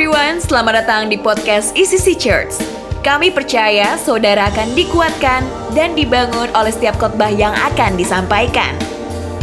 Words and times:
everyone, 0.00 0.40
selamat 0.40 0.80
datang 0.80 1.12
di 1.12 1.20
podcast 1.20 1.76
ECC 1.76 2.16
Church. 2.16 2.56
Kami 3.04 3.28
percaya 3.28 4.00
saudara 4.00 4.48
akan 4.48 4.72
dikuatkan 4.72 5.44
dan 5.76 5.92
dibangun 5.92 6.48
oleh 6.56 6.72
setiap 6.72 6.96
khotbah 6.96 7.28
yang 7.28 7.52
akan 7.52 8.00
disampaikan. 8.00 8.72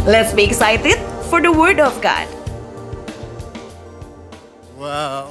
Let's 0.02 0.34
be 0.34 0.42
excited 0.42 0.98
for 1.30 1.38
the 1.38 1.54
word 1.54 1.78
of 1.78 1.94
God. 2.02 2.26
Wow. 4.74 5.30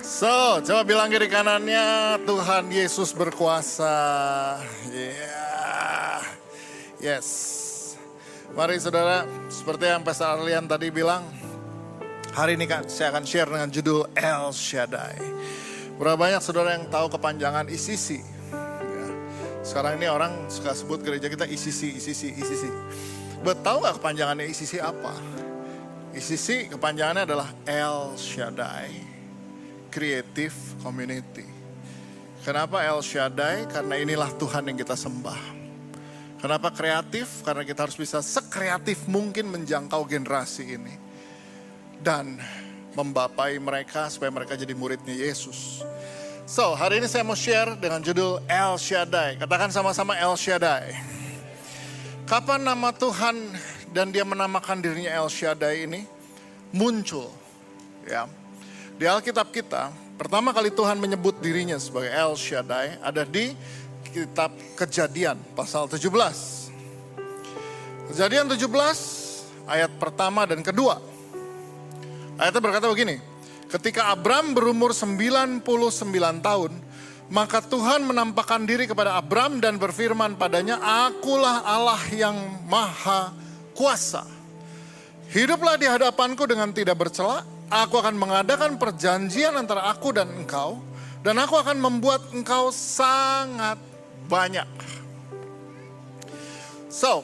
So, 0.00 0.64
coba 0.64 0.88
bilang 0.88 1.12
kiri 1.12 1.28
kanannya, 1.28 2.16
Tuhan 2.24 2.72
Yesus 2.72 3.12
berkuasa. 3.12 3.92
Yeah. 4.88 6.24
Yes. 6.96 7.28
Mari 8.56 8.80
saudara, 8.80 9.28
seperti 9.52 9.84
yang 9.84 10.00
Pastor 10.00 10.32
Arlian 10.40 10.64
tadi 10.64 10.88
bilang, 10.88 11.28
hari 12.34 12.54
ini 12.54 12.66
kan 12.66 12.86
saya 12.86 13.10
akan 13.10 13.24
share 13.26 13.50
dengan 13.50 13.68
judul 13.70 14.06
El 14.14 14.54
Shaddai. 14.54 15.18
Berapa 15.98 16.16
banyak 16.16 16.40
saudara 16.40 16.78
yang 16.78 16.88
tahu 16.88 17.12
kepanjangan 17.12 17.68
ICC? 17.68 18.08
Ya. 18.54 19.08
Sekarang 19.60 20.00
ini 20.00 20.08
orang 20.08 20.48
suka 20.48 20.72
sebut 20.72 21.04
gereja 21.04 21.28
kita 21.28 21.44
ICC, 21.44 22.00
ICC, 22.00 22.22
ICC. 22.40 22.64
But 23.44 23.60
nggak 23.60 24.00
kepanjangannya 24.00 24.48
ICC 24.48 24.80
apa? 24.80 25.12
ICC 26.16 26.72
kepanjangannya 26.72 27.24
adalah 27.28 27.48
El 27.68 28.16
Shaddai, 28.16 28.90
Creative 29.92 30.56
Community. 30.80 31.46
Kenapa 32.40 32.80
El 32.88 33.04
Shaddai? 33.04 33.68
Karena 33.68 34.00
inilah 34.00 34.32
Tuhan 34.40 34.64
yang 34.72 34.78
kita 34.80 34.96
sembah. 34.96 35.60
Kenapa 36.40 36.72
kreatif? 36.72 37.44
Karena 37.44 37.68
kita 37.68 37.84
harus 37.84 38.00
bisa 38.00 38.24
sekreatif 38.24 39.04
mungkin 39.04 39.52
menjangkau 39.52 40.08
generasi 40.08 40.80
ini. 40.80 41.09
Dan 42.00 42.40
membapai 42.96 43.60
mereka 43.60 44.08
supaya 44.10 44.32
mereka 44.32 44.56
jadi 44.58 44.72
muridnya 44.74 45.14
Yesus. 45.14 45.84
So, 46.50 46.74
hari 46.74 46.98
ini 46.98 47.06
saya 47.06 47.22
mau 47.22 47.38
share 47.38 47.78
dengan 47.78 48.02
judul 48.02 48.42
El 48.50 48.74
Shaddai. 48.74 49.38
Katakan 49.38 49.70
sama-sama 49.70 50.18
El 50.18 50.34
Shaddai. 50.34 50.98
Kapan 52.26 52.66
nama 52.66 52.90
Tuhan 52.90 53.54
dan 53.94 54.10
dia 54.10 54.26
menamakan 54.26 54.82
dirinya 54.82 55.14
El 55.14 55.30
Shaddai 55.30 55.86
ini 55.86 56.02
muncul? 56.74 57.30
Ya. 58.02 58.26
Di 58.98 59.06
Alkitab 59.06 59.54
kita, 59.54 59.94
pertama 60.18 60.50
kali 60.50 60.74
Tuhan 60.74 60.98
menyebut 60.98 61.38
dirinya 61.38 61.78
sebagai 61.78 62.10
El 62.10 62.34
Shaddai 62.34 62.98
ada 62.98 63.22
di 63.22 63.54
kitab 64.10 64.50
Kejadian 64.74 65.38
pasal 65.54 65.86
17. 65.86 66.10
Kejadian 68.10 68.50
17 68.50 68.66
ayat 69.70 69.90
pertama 70.02 70.42
dan 70.50 70.66
kedua. 70.66 71.09
Ayatnya 72.40 72.64
berkata 72.64 72.88
begini, 72.88 73.20
ketika 73.68 74.08
Abram 74.08 74.56
berumur 74.56 74.96
99 74.96 75.60
tahun, 76.40 76.72
maka 77.28 77.60
Tuhan 77.60 78.00
menampakkan 78.08 78.64
diri 78.64 78.88
kepada 78.88 79.20
Abram 79.20 79.60
dan 79.60 79.76
berfirman 79.76 80.40
padanya, 80.40 80.80
Akulah 80.80 81.60
Allah 81.60 82.00
yang 82.16 82.32
maha 82.64 83.36
kuasa. 83.76 84.24
Hiduplah 85.28 85.76
di 85.76 85.84
hadapanku 85.84 86.48
dengan 86.48 86.72
tidak 86.72 86.96
bercela, 86.96 87.44
aku 87.68 88.00
akan 88.00 88.16
mengadakan 88.16 88.80
perjanjian 88.80 89.52
antara 89.60 89.92
aku 89.92 90.16
dan 90.16 90.32
engkau, 90.32 90.80
dan 91.20 91.36
aku 91.36 91.60
akan 91.60 91.76
membuat 91.76 92.24
engkau 92.32 92.72
sangat 92.72 93.76
banyak. 94.32 94.66
So, 96.88 97.22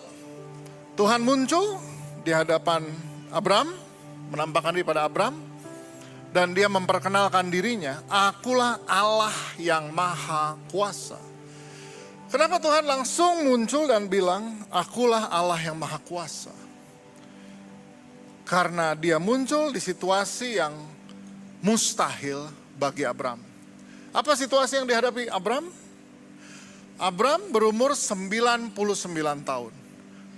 Tuhan 0.95 1.25
muncul 1.25 1.81
di 2.21 2.37
hadapan 2.37 2.87
Abram, 3.35 3.86
menampakkan 4.31 4.75
diri 4.75 4.87
pada 4.87 5.07
Abram, 5.07 5.35
dan 6.37 6.53
dia 6.53 6.69
memperkenalkan 6.69 7.49
dirinya, 7.49 8.05
akulah 8.13 8.77
Allah 8.85 9.33
yang 9.57 9.89
maha 9.89 10.61
kuasa. 10.69 11.17
Kenapa 12.29 12.59
Tuhan 12.59 12.85
langsung 12.85 13.47
muncul 13.47 13.87
dan 13.89 14.11
bilang, 14.11 14.67
akulah 14.69 15.31
Allah 15.31 15.57
yang 15.63 15.79
maha 15.79 15.97
kuasa? 16.03 16.53
Karena 18.45 18.93
dia 18.93 19.17
muncul 19.17 19.73
di 19.73 19.81
situasi 19.81 20.59
yang 20.59 20.75
mustahil 21.65 22.47
bagi 22.77 23.07
Abram. 23.09 23.41
Apa 24.13 24.37
situasi 24.37 24.77
yang 24.83 24.87
dihadapi 24.87 25.33
Abram? 25.33 25.67
Abram 26.97 27.41
berumur 27.53 27.93
99 27.93 28.73
tahun 29.45 29.73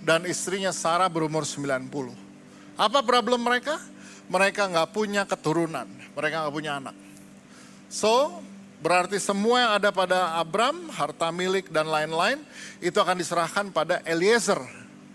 dan 0.03 0.27
istrinya 0.27 0.75
Sarah 0.75 1.06
berumur 1.06 1.47
90. 1.47 2.28
Apa 2.78 3.03
problem 3.03 3.43
mereka? 3.43 3.77
Mereka 4.31 4.71
nggak 4.71 4.89
punya 4.94 5.27
keturunan, 5.27 5.89
mereka 6.15 6.47
nggak 6.47 6.55
punya 6.55 6.78
anak. 6.78 6.94
So, 7.91 8.44
berarti 8.78 9.19
semua 9.19 9.56
yang 9.65 9.72
ada 9.81 9.91
pada 9.91 10.37
Abram, 10.39 10.87
harta 10.93 11.33
milik 11.34 11.72
dan 11.75 11.89
lain-lain, 11.91 12.39
itu 12.78 12.94
akan 12.94 13.16
diserahkan 13.19 13.72
pada 13.75 14.05
Eliezer, 14.06 14.61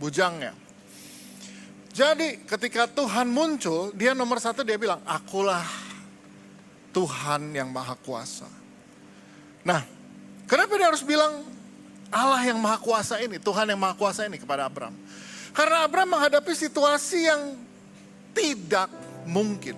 bujangnya. 0.02 0.52
Jadi 1.94 2.42
ketika 2.50 2.90
Tuhan 2.90 3.30
muncul, 3.30 3.94
dia 3.94 4.18
nomor 4.18 4.42
satu 4.42 4.66
dia 4.66 4.76
bilang, 4.82 5.00
akulah 5.06 5.64
Tuhan 6.90 7.54
yang 7.54 7.70
maha 7.70 7.94
kuasa. 8.02 8.50
Nah, 9.62 9.86
Kenapa 10.54 10.76
dia 10.76 10.88
harus 10.92 11.02
bilang 11.02 11.42
Allah 12.14 12.46
yang 12.46 12.60
maha 12.60 12.78
kuasa 12.78 13.18
ini, 13.24 13.42
Tuhan 13.42 13.74
yang 13.74 13.80
maha 13.80 13.96
kuasa 13.98 14.28
ini 14.28 14.38
kepada 14.38 14.68
Abram? 14.68 14.94
Karena 15.54 15.86
Abram 15.86 16.10
menghadapi 16.10 16.54
situasi 16.58 17.30
yang 17.30 17.54
tidak 18.34 18.90
mungkin. 19.30 19.78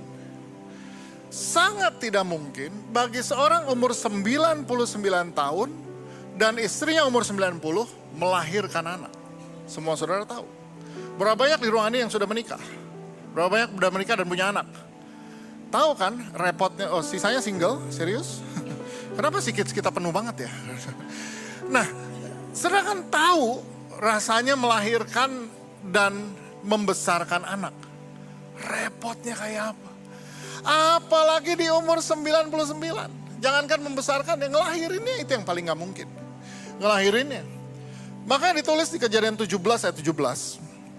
Sangat 1.28 2.00
tidak 2.00 2.24
mungkin 2.24 2.72
bagi 2.96 3.20
seorang 3.20 3.68
umur 3.68 3.92
99 3.92 4.64
tahun 5.36 5.70
dan 6.40 6.56
istrinya 6.64 7.04
umur 7.04 7.28
90 7.28 7.60
melahirkan 8.16 8.88
anak. 8.88 9.12
Semua 9.68 10.00
saudara 10.00 10.24
tahu. 10.24 10.48
Berapa 11.20 11.36
banyak 11.36 11.60
di 11.60 11.68
ruangan 11.68 11.92
ini 11.92 12.00
yang 12.08 12.12
sudah 12.12 12.28
menikah? 12.28 12.62
Berapa 13.36 13.52
banyak 13.52 13.70
sudah 13.76 13.92
menikah 13.92 14.16
dan 14.16 14.28
punya 14.32 14.46
anak? 14.56 14.68
Tahu 15.68 15.92
kan 16.00 16.16
repotnya, 16.40 16.88
oh 16.88 17.04
sisanya 17.04 17.44
single, 17.44 17.84
serius? 17.92 18.40
Kenapa 19.20 19.44
sih 19.44 19.52
kita 19.52 19.92
penuh 19.92 20.16
banget 20.16 20.48
ya? 20.48 20.52
Nah, 21.66 21.90
sedangkan 22.54 23.10
tahu 23.10 23.58
rasanya 23.98 24.54
melahirkan 24.54 25.50
dan 25.90 26.34
membesarkan 26.66 27.46
anak. 27.46 27.76
Repotnya 28.56 29.36
kayak 29.36 29.76
apa? 29.76 29.92
Apalagi 30.98 31.54
di 31.60 31.68
umur 31.70 32.02
99. 32.02 32.50
Jangankan 33.44 33.80
membesarkan, 33.84 34.36
yang 34.42 34.58
ngelahirinnya 34.58 35.16
itu 35.22 35.32
yang 35.38 35.46
paling 35.46 35.70
gak 35.70 35.78
mungkin. 35.78 36.08
Ngelahirinnya. 36.82 37.44
Makanya 38.26 38.66
ditulis 38.66 38.90
di 38.90 38.98
kejadian 38.98 39.38
17 39.38 39.86
ayat 39.86 39.96
17. 40.02 40.58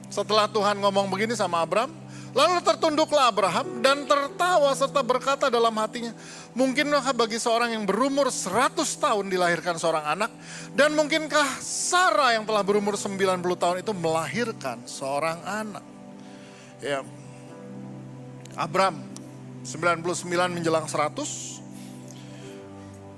Setelah 0.09 0.49
Tuhan 0.51 0.81
ngomong 0.81 1.11
begini 1.11 1.35
sama 1.35 1.63
Abram, 1.63 1.91
Lalu 2.37 2.61
tertunduklah 2.61 3.33
Abraham 3.33 3.81
dan 3.81 4.05
tertawa 4.05 4.69
serta 4.77 5.01
berkata 5.01 5.49
dalam 5.49 5.73
hatinya, 5.81 6.13
mungkinkah 6.53 7.17
bagi 7.17 7.41
seorang 7.41 7.73
yang 7.73 7.89
berumur 7.89 8.29
100 8.29 8.77
tahun 8.77 9.33
dilahirkan 9.33 9.81
seorang 9.81 10.05
anak 10.05 10.29
dan 10.77 10.93
mungkinkah 10.93 11.49
Sarah 11.65 12.37
yang 12.37 12.45
telah 12.45 12.61
berumur 12.61 13.01
90 13.01 13.41
tahun 13.41 13.81
itu 13.81 13.93
melahirkan 13.97 14.85
seorang 14.85 15.41
anak? 15.49 15.81
Ya. 16.85 17.01
Abram 18.53 19.01
99 19.65 20.61
menjelang 20.61 20.85
100 20.85 21.17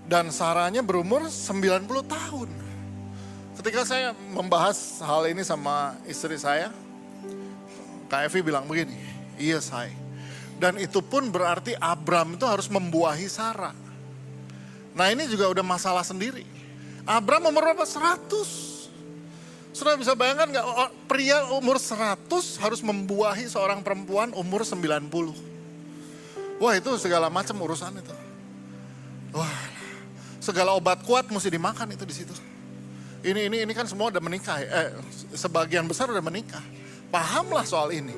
dan 0.07 0.31
Sarahnya 0.31 0.87
berumur 0.87 1.27
90 1.27 2.07
tahun. 2.07 2.68
Ketika 3.59 3.83
saya 3.83 4.15
membahas 4.31 5.03
hal 5.03 5.27
ini 5.27 5.43
sama 5.43 5.99
istri 6.07 6.39
saya, 6.39 6.71
Kak 8.07 8.31
Evi 8.31 8.47
bilang 8.47 8.71
begini, 8.71 8.95
iya 9.35 9.59
saya. 9.59 9.91
Dan 10.63 10.79
itu 10.79 11.03
pun 11.03 11.27
berarti 11.27 11.75
Abram 11.75 12.39
itu 12.39 12.47
harus 12.47 12.71
membuahi 12.71 13.27
Sarah. 13.27 13.75
Nah 14.95 15.11
ini 15.11 15.27
juga 15.27 15.51
udah 15.51 15.67
masalah 15.67 16.07
sendiri. 16.07 16.47
Abram 17.03 17.51
umur 17.51 17.75
berapa? 17.75 17.83
100. 17.83 18.31
Sudah 19.75 19.99
bisa 19.99 20.15
bayangkan 20.15 20.55
nggak 20.55 20.67
pria 21.11 21.43
umur 21.55 21.83
100 21.83 22.31
harus 22.63 22.81
membuahi 22.83 23.51
seorang 23.51 23.83
perempuan 23.83 24.35
umur 24.39 24.63
90. 24.63 25.35
Wah 26.63 26.75
itu 26.79 26.91
segala 26.99 27.27
macam 27.27 27.59
urusan 27.59 28.03
itu. 28.03 28.15
Wah 29.35 29.51
segala 30.39 30.79
obat 30.79 31.03
kuat 31.03 31.27
mesti 31.27 31.51
dimakan 31.51 31.95
itu 31.95 32.07
di 32.07 32.15
situ. 32.15 32.35
Ini 33.19 33.51
ini 33.51 33.57
ini 33.67 33.73
kan 33.75 33.87
semua 33.87 34.15
udah 34.15 34.23
menikah, 34.23 34.63
eh, 34.63 34.95
sebagian 35.35 35.87
besar 35.91 36.07
udah 36.07 36.23
menikah 36.23 36.63
pahamlah 37.09 37.65
soal 37.65 37.91
ini. 37.93 38.15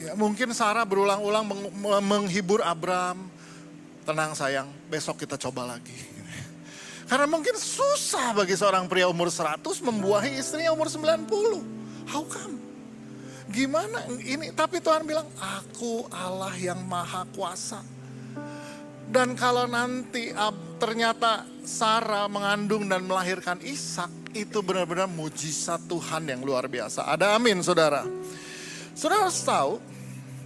Ya, 0.00 0.12
mungkin 0.18 0.52
Sarah 0.52 0.84
berulang-ulang 0.84 1.44
meng 1.46 1.62
menghibur 2.04 2.60
Abram. 2.60 3.32
Tenang 4.04 4.36
sayang, 4.36 4.68
besok 4.92 5.24
kita 5.24 5.40
coba 5.40 5.76
lagi. 5.76 5.96
Karena 7.08 7.24
mungkin 7.24 7.56
susah 7.56 8.36
bagi 8.36 8.52
seorang 8.52 8.84
pria 8.84 9.08
umur 9.08 9.32
100 9.32 9.64
membuahi 9.80 10.36
istrinya 10.36 10.76
umur 10.76 10.92
90. 10.92 11.64
How 12.04 12.20
come? 12.28 12.60
Gimana 13.48 14.04
ini? 14.20 14.52
Tapi 14.52 14.80
Tuhan 14.84 15.08
bilang, 15.08 15.28
aku 15.40 16.04
Allah 16.12 16.52
yang 16.56 16.80
maha 16.84 17.24
kuasa. 17.32 17.80
Dan 19.08 19.36
kalau 19.36 19.64
nanti 19.68 20.32
ternyata 20.76 21.46
Sarah 21.64 22.28
mengandung 22.28 22.84
dan 22.88 23.06
melahirkan 23.06 23.60
Ishak, 23.62 24.34
itu 24.34 24.58
benar-benar 24.60 25.06
mujizat 25.06 25.80
Tuhan 25.86 26.26
yang 26.26 26.42
luar 26.42 26.66
biasa. 26.66 27.06
Ada 27.06 27.38
amin 27.38 27.62
saudara. 27.62 28.02
Saudara 28.94 29.26
harus 29.26 29.40
tahu, 29.42 29.78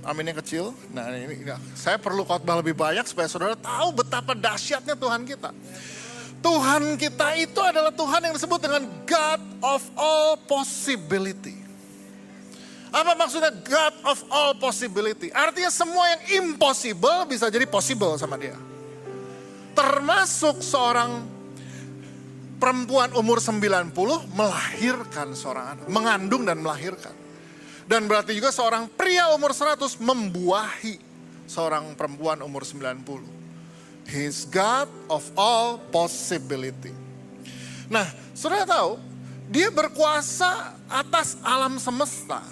aminnya 0.04 0.36
kecil, 0.38 0.72
nah 0.92 1.08
ini 1.12 1.44
saya 1.76 2.00
perlu 2.00 2.24
khotbah 2.24 2.60
lebih 2.60 2.76
banyak 2.76 3.04
supaya 3.04 3.28
saudara 3.28 3.56
tahu 3.56 4.04
betapa 4.04 4.32
dahsyatnya 4.36 4.96
Tuhan 4.96 5.24
kita. 5.24 5.50
Tuhan 6.38 6.94
kita 6.94 7.34
itu 7.34 7.58
adalah 7.58 7.90
Tuhan 7.90 8.20
yang 8.30 8.34
disebut 8.38 8.60
dengan 8.62 8.82
God 9.04 9.42
of 9.58 9.82
all 9.98 10.38
possibility. 10.46 11.58
Apa 12.88 13.12
maksudnya 13.18 13.52
God 13.52 13.94
of 14.06 14.18
all 14.32 14.52
possibility? 14.56 15.28
Artinya 15.34 15.68
semua 15.68 16.08
yang 16.16 16.22
impossible 16.46 17.28
bisa 17.28 17.52
jadi 17.52 17.68
possible 17.68 18.16
sama 18.16 18.40
dia. 18.40 18.56
Termasuk 19.78 20.58
seorang 20.58 21.22
perempuan 22.58 23.14
umur 23.14 23.38
90 23.38 23.94
melahirkan 24.34 25.30
seorang 25.38 25.78
anak, 25.78 25.86
mengandung 25.86 26.42
dan 26.42 26.58
melahirkan. 26.58 27.14
Dan 27.86 28.10
berarti 28.10 28.34
juga 28.34 28.50
seorang 28.50 28.90
pria 28.90 29.30
umur 29.32 29.54
100 29.54 30.02
membuahi 30.02 30.98
seorang 31.46 31.94
perempuan 31.94 32.42
umur 32.42 32.66
90. 32.66 33.22
He's 34.10 34.44
God 34.44 34.90
of 35.06 35.22
all 35.38 35.78
possibility. 35.94 36.92
Nah, 37.88 38.04
sudah 38.34 38.68
tahu, 38.68 39.00
dia 39.48 39.72
berkuasa 39.72 40.76
atas 40.90 41.40
alam 41.40 41.80
semesta. 41.80 42.44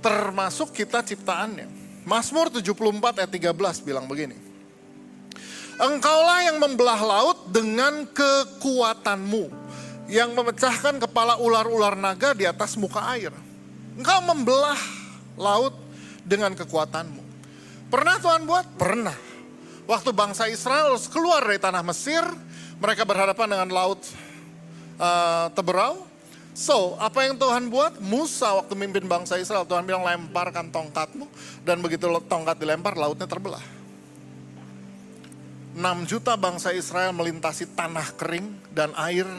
Termasuk 0.00 0.72
kita 0.72 1.04
ciptaannya. 1.04 1.68
Mazmur 2.08 2.48
74 2.48 3.20
ayat 3.20 3.32
13 3.52 3.84
bilang 3.84 4.08
begini. 4.08 4.47
Engkaulah 5.78 6.42
yang 6.42 6.58
membelah 6.58 6.98
laut 6.98 7.38
dengan 7.54 8.02
kekuatanmu. 8.10 9.46
Yang 10.10 10.30
memecahkan 10.34 10.98
kepala 10.98 11.38
ular-ular 11.38 11.94
naga 11.94 12.34
di 12.34 12.42
atas 12.42 12.74
muka 12.74 12.98
air. 13.14 13.30
Engkau 13.94 14.18
membelah 14.26 14.78
laut 15.38 15.78
dengan 16.26 16.50
kekuatanmu. 16.58 17.22
Pernah 17.94 18.18
Tuhan 18.18 18.42
buat? 18.42 18.66
Pernah. 18.74 19.14
Waktu 19.86 20.10
bangsa 20.12 20.50
Israel 20.50 20.98
keluar 21.08 21.46
dari 21.46 21.62
tanah 21.62 21.86
Mesir, 21.86 22.26
mereka 22.82 23.06
berhadapan 23.06 23.46
dengan 23.46 23.68
laut 23.70 24.02
uh, 24.98 25.48
Teberau. 25.54 26.04
So, 26.58 26.98
apa 26.98 27.22
yang 27.22 27.38
Tuhan 27.38 27.70
buat? 27.70 28.02
Musa 28.02 28.50
waktu 28.58 28.74
mimpin 28.74 29.06
bangsa 29.06 29.38
Israel, 29.38 29.62
Tuhan 29.62 29.86
bilang 29.86 30.02
lemparkan 30.02 30.74
tongkatmu. 30.74 31.30
Dan 31.62 31.78
begitu 31.78 32.10
tongkat 32.26 32.58
dilempar, 32.58 32.98
lautnya 32.98 33.30
terbelah. 33.30 33.77
6 35.78 36.10
juta 36.10 36.34
bangsa 36.34 36.74
Israel 36.74 37.14
melintasi 37.14 37.70
tanah 37.78 38.10
kering 38.18 38.74
dan 38.74 38.90
air 38.98 39.30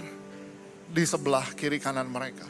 di 0.87 1.03
sebelah 1.03 1.43
kiri 1.51 1.83
kanan 1.83 2.07
mereka. 2.07 2.47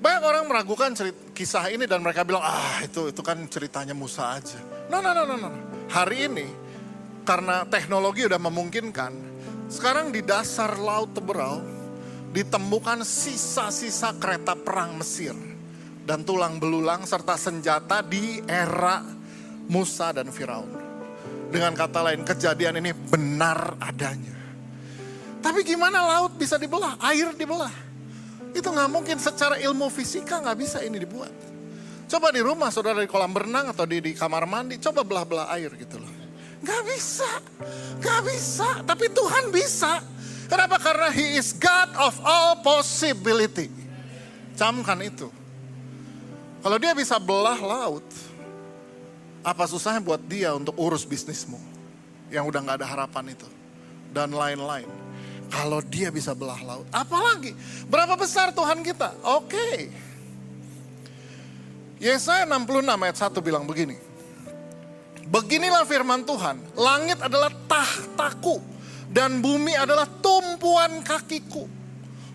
Banyak 0.00 0.24
orang 0.24 0.48
meragukan 0.48 0.96
cerita, 0.96 1.20
kisah 1.36 1.68
ini 1.68 1.84
dan 1.84 2.00
mereka 2.00 2.24
bilang, 2.24 2.40
ah 2.40 2.80
itu 2.80 3.12
itu 3.12 3.20
kan 3.20 3.36
ceritanya 3.52 3.92
Musa 3.92 4.40
aja. 4.40 4.56
No, 4.88 5.04
no, 5.04 5.12
no, 5.12 5.28
no, 5.28 5.36
no. 5.36 5.50
Hari 5.92 6.24
ini, 6.24 6.48
karena 7.28 7.68
teknologi 7.68 8.24
udah 8.24 8.40
memungkinkan, 8.40 9.12
sekarang 9.68 10.08
di 10.08 10.24
dasar 10.24 10.80
Laut 10.80 11.12
Teberau, 11.12 11.60
ditemukan 12.32 13.04
sisa-sisa 13.04 14.16
kereta 14.16 14.56
perang 14.56 14.96
Mesir. 14.96 15.36
Dan 16.08 16.24
tulang 16.24 16.56
belulang 16.56 17.04
serta 17.04 17.36
senjata 17.36 18.00
di 18.00 18.40
era 18.48 19.04
Musa 19.68 20.16
dan 20.16 20.32
Firaun. 20.32 20.87
Dengan 21.48 21.72
kata 21.72 22.00
lain, 22.04 22.22
kejadian 22.28 22.80
ini 22.80 22.92
benar 22.92 23.76
adanya. 23.80 24.36
Tapi 25.40 25.64
gimana 25.64 26.04
laut 26.04 26.36
bisa 26.36 26.60
dibelah, 26.60 27.00
air 27.00 27.32
dibelah? 27.32 27.72
Itu 28.52 28.68
nggak 28.68 28.90
mungkin 28.90 29.16
secara 29.16 29.56
ilmu 29.56 29.88
fisika 29.88 30.44
nggak 30.44 30.58
bisa 30.58 30.84
ini 30.84 31.00
dibuat. 31.00 31.32
Coba 32.08 32.32
di 32.32 32.40
rumah 32.40 32.72
saudara 32.72 33.04
di 33.04 33.08
kolam 33.08 33.36
berenang 33.36 33.68
atau 33.72 33.84
di, 33.84 34.00
di 34.00 34.12
kamar 34.16 34.48
mandi, 34.48 34.80
coba 34.80 35.04
belah-belah 35.04 35.52
air 35.52 35.68
gitu 35.76 36.00
loh. 36.00 36.12
Gak 36.58 36.82
bisa, 36.90 37.28
gak 38.02 38.20
bisa, 38.26 38.82
tapi 38.82 39.06
Tuhan 39.14 39.54
bisa. 39.54 40.02
Kenapa? 40.50 40.80
Karena 40.82 41.12
He 41.12 41.38
is 41.38 41.54
God 41.54 41.92
of 42.00 42.18
all 42.24 42.64
possibility. 42.64 43.70
Camkan 44.58 44.98
itu. 45.04 45.30
Kalau 46.58 46.76
dia 46.82 46.96
bisa 46.98 47.20
belah 47.22 47.60
laut, 47.60 48.02
apa 49.48 49.64
susahnya 49.64 50.04
buat 50.04 50.20
dia 50.28 50.52
untuk 50.52 50.76
urus 50.76 51.08
bisnismu 51.08 51.56
yang 52.28 52.44
udah 52.44 52.60
gak 52.60 52.84
ada 52.84 52.88
harapan 52.88 53.32
itu 53.32 53.48
dan 54.12 54.32
lain-lain. 54.32 54.88
Kalau 55.48 55.80
dia 55.80 56.12
bisa 56.12 56.36
belah 56.36 56.60
laut, 56.60 56.84
apalagi 56.92 57.56
berapa 57.88 58.12
besar 58.20 58.52
Tuhan 58.52 58.84
kita? 58.84 59.16
Oke. 59.24 59.56
Okay. 59.56 59.76
Yesaya 61.98 62.44
66 62.44 62.84
ayat 62.84 63.16
1 63.16 63.40
bilang 63.40 63.64
begini. 63.64 63.96
Beginilah 65.28 65.88
firman 65.88 66.24
Tuhan, 66.28 66.60
langit 66.76 67.16
adalah 67.24 67.48
tahtaku 67.68 68.60
dan 69.08 69.40
bumi 69.40 69.72
adalah 69.72 70.04
tumpuan 70.20 71.00
kakiku. 71.00 71.64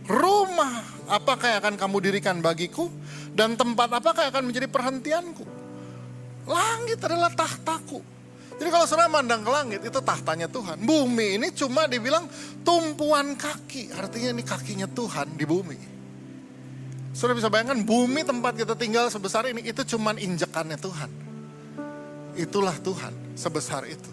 Rumah 0.10 1.06
apakah 1.14 1.54
yang 1.54 1.60
akan 1.62 1.76
kamu 1.78 1.98
dirikan 2.10 2.42
bagiku 2.42 2.90
dan 3.38 3.54
tempat 3.54 3.94
apakah 3.94 4.26
yang 4.26 4.34
akan 4.34 4.46
menjadi 4.50 4.68
perhentianku? 4.68 5.46
Langit 6.44 7.00
adalah 7.04 7.32
tahtaku 7.32 8.14
jadi 8.60 8.70
kalau 8.70 8.86
saudara 8.86 9.10
mandang 9.10 9.42
ke 9.42 9.52
langit 9.52 9.82
itu 9.84 10.00
tahtanya 10.00 10.48
Tuhan. 10.48 10.78
Bumi 10.82 11.42
ini 11.42 11.48
cuma 11.52 11.90
dibilang 11.90 12.30
tumpuan 12.62 13.34
kaki. 13.34 13.92
Artinya 13.92 14.32
ini 14.32 14.44
kakinya 14.46 14.88
Tuhan 14.90 15.34
di 15.34 15.46
bumi. 15.48 15.78
Sudah 17.14 17.38
bisa 17.38 17.52
bayangkan 17.52 17.84
bumi 17.86 18.26
tempat 18.26 18.58
kita 18.58 18.74
tinggal 18.74 19.12
sebesar 19.12 19.46
ini 19.52 19.62
itu 19.68 19.82
cuma 19.84 20.16
injekannya 20.18 20.78
Tuhan. 20.80 21.12
Itulah 22.40 22.74
Tuhan 22.82 23.14
sebesar 23.38 23.86
itu. 23.86 24.12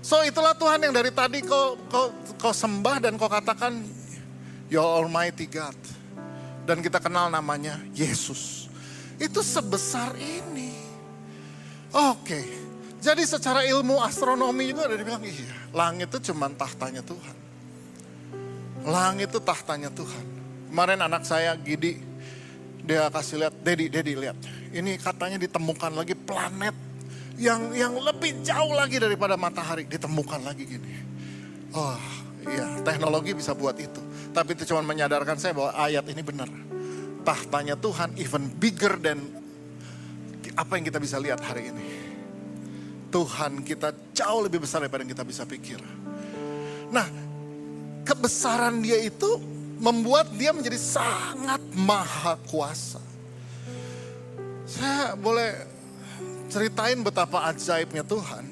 So 0.00 0.20
itulah 0.24 0.56
Tuhan 0.56 0.80
yang 0.84 0.90
dari 0.96 1.12
tadi 1.12 1.44
kau, 1.44 1.76
kau, 1.88 2.12
kau 2.40 2.52
sembah 2.52 3.00
dan 3.04 3.20
kau 3.20 3.28
katakan 3.28 3.84
Your 4.66 5.04
Almighty 5.04 5.48
God. 5.48 5.76
Dan 6.64 6.84
kita 6.84 7.00
kenal 7.00 7.30
namanya 7.32 7.80
Yesus. 7.96 8.68
Itu 9.16 9.46
sebesar 9.46 10.16
ini. 10.16 10.69
Oke. 11.90 12.40
Jadi 13.00 13.24
secara 13.24 13.64
ilmu 13.64 13.96
astronomi 14.04 14.68
juga 14.68 14.84
ada 14.84 14.96
dibilang, 15.00 15.24
iya 15.24 15.56
langit 15.72 16.12
itu 16.12 16.30
cuma 16.30 16.52
tahtanya 16.52 17.00
Tuhan. 17.00 17.36
Langit 18.84 19.32
itu 19.32 19.40
tahtanya 19.40 19.88
Tuhan. 19.88 20.24
Kemarin 20.68 21.00
anak 21.00 21.24
saya 21.24 21.56
Gidi, 21.56 21.96
dia 22.84 23.08
kasih 23.08 23.46
lihat, 23.46 23.54
Dedi, 23.64 23.88
Dedi 23.88 24.12
lihat. 24.12 24.36
Ini 24.70 25.00
katanya 25.00 25.40
ditemukan 25.40 25.96
lagi 25.96 26.12
planet 26.12 26.76
yang 27.40 27.72
yang 27.72 27.96
lebih 27.96 28.44
jauh 28.44 28.76
lagi 28.76 29.00
daripada 29.00 29.40
matahari. 29.40 29.88
Ditemukan 29.88 30.44
lagi 30.44 30.68
gini. 30.68 30.90
Oh 31.72 31.96
iya, 32.44 32.84
teknologi 32.84 33.32
bisa 33.32 33.56
buat 33.56 33.80
itu. 33.80 34.00
Tapi 34.30 34.54
itu 34.54 34.68
cuma 34.68 34.84
menyadarkan 34.84 35.40
saya 35.40 35.56
bahwa 35.56 35.72
ayat 35.74 36.04
ini 36.12 36.22
benar. 36.22 36.52
Tahtanya 37.24 37.80
Tuhan 37.80 38.12
even 38.20 38.52
bigger 38.60 39.00
than 39.00 39.39
apa 40.56 40.78
yang 40.78 40.84
kita 40.86 40.98
bisa 40.98 41.16
lihat 41.20 41.40
hari 41.42 41.70
ini. 41.70 41.84
Tuhan 43.10 43.66
kita 43.66 43.90
jauh 44.14 44.46
lebih 44.46 44.62
besar 44.62 44.86
daripada 44.86 45.02
yang 45.02 45.12
kita 45.12 45.26
bisa 45.26 45.42
pikir. 45.42 45.82
Nah, 46.94 47.06
kebesaran 48.06 48.78
dia 48.82 49.02
itu 49.02 49.38
membuat 49.82 50.30
dia 50.34 50.54
menjadi 50.54 50.78
sangat 50.78 51.58
maha 51.74 52.38
kuasa. 52.46 53.02
Saya 54.70 55.18
boleh 55.18 55.66
ceritain 56.46 56.98
betapa 57.02 57.50
ajaibnya 57.50 58.06
Tuhan. 58.06 58.46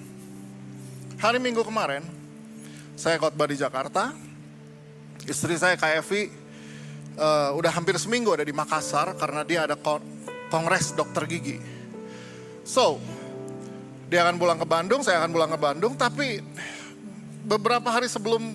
Hari 1.19 1.38
Minggu 1.38 1.62
kemarin, 1.62 2.02
saya 2.99 3.19
khotbah 3.19 3.47
di 3.47 3.59
Jakarta. 3.59 4.11
Istri 5.23 5.55
saya 5.59 5.75
Kak 5.78 6.02
Evi 6.02 6.31
uh, 7.19 7.50
udah 7.59 7.71
hampir 7.75 7.95
seminggu 7.99 8.33
ada 8.33 8.47
di 8.47 8.55
Makassar 8.55 9.12
karena 9.19 9.43
dia 9.43 9.67
ada 9.67 9.76
kongres 10.49 10.95
dokter 10.95 11.26
gigi. 11.26 11.77
So, 12.68 13.00
dia 14.12 14.28
akan 14.28 14.37
pulang 14.37 14.60
ke 14.60 14.68
Bandung, 14.68 15.00
saya 15.00 15.25
akan 15.25 15.32
pulang 15.32 15.48
ke 15.48 15.56
Bandung, 15.56 15.96
tapi 15.96 16.44
beberapa 17.48 17.88
hari 17.88 18.12
sebelum 18.12 18.52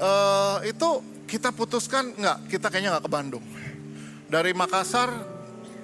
uh, 0.00 0.64
itu 0.64 1.04
kita 1.28 1.52
putuskan 1.52 2.16
nggak, 2.16 2.48
kita 2.48 2.72
kayaknya 2.72 2.96
nggak 2.96 3.04
ke 3.04 3.12
Bandung. 3.12 3.44
Dari 4.24 4.56
Makassar 4.56 5.12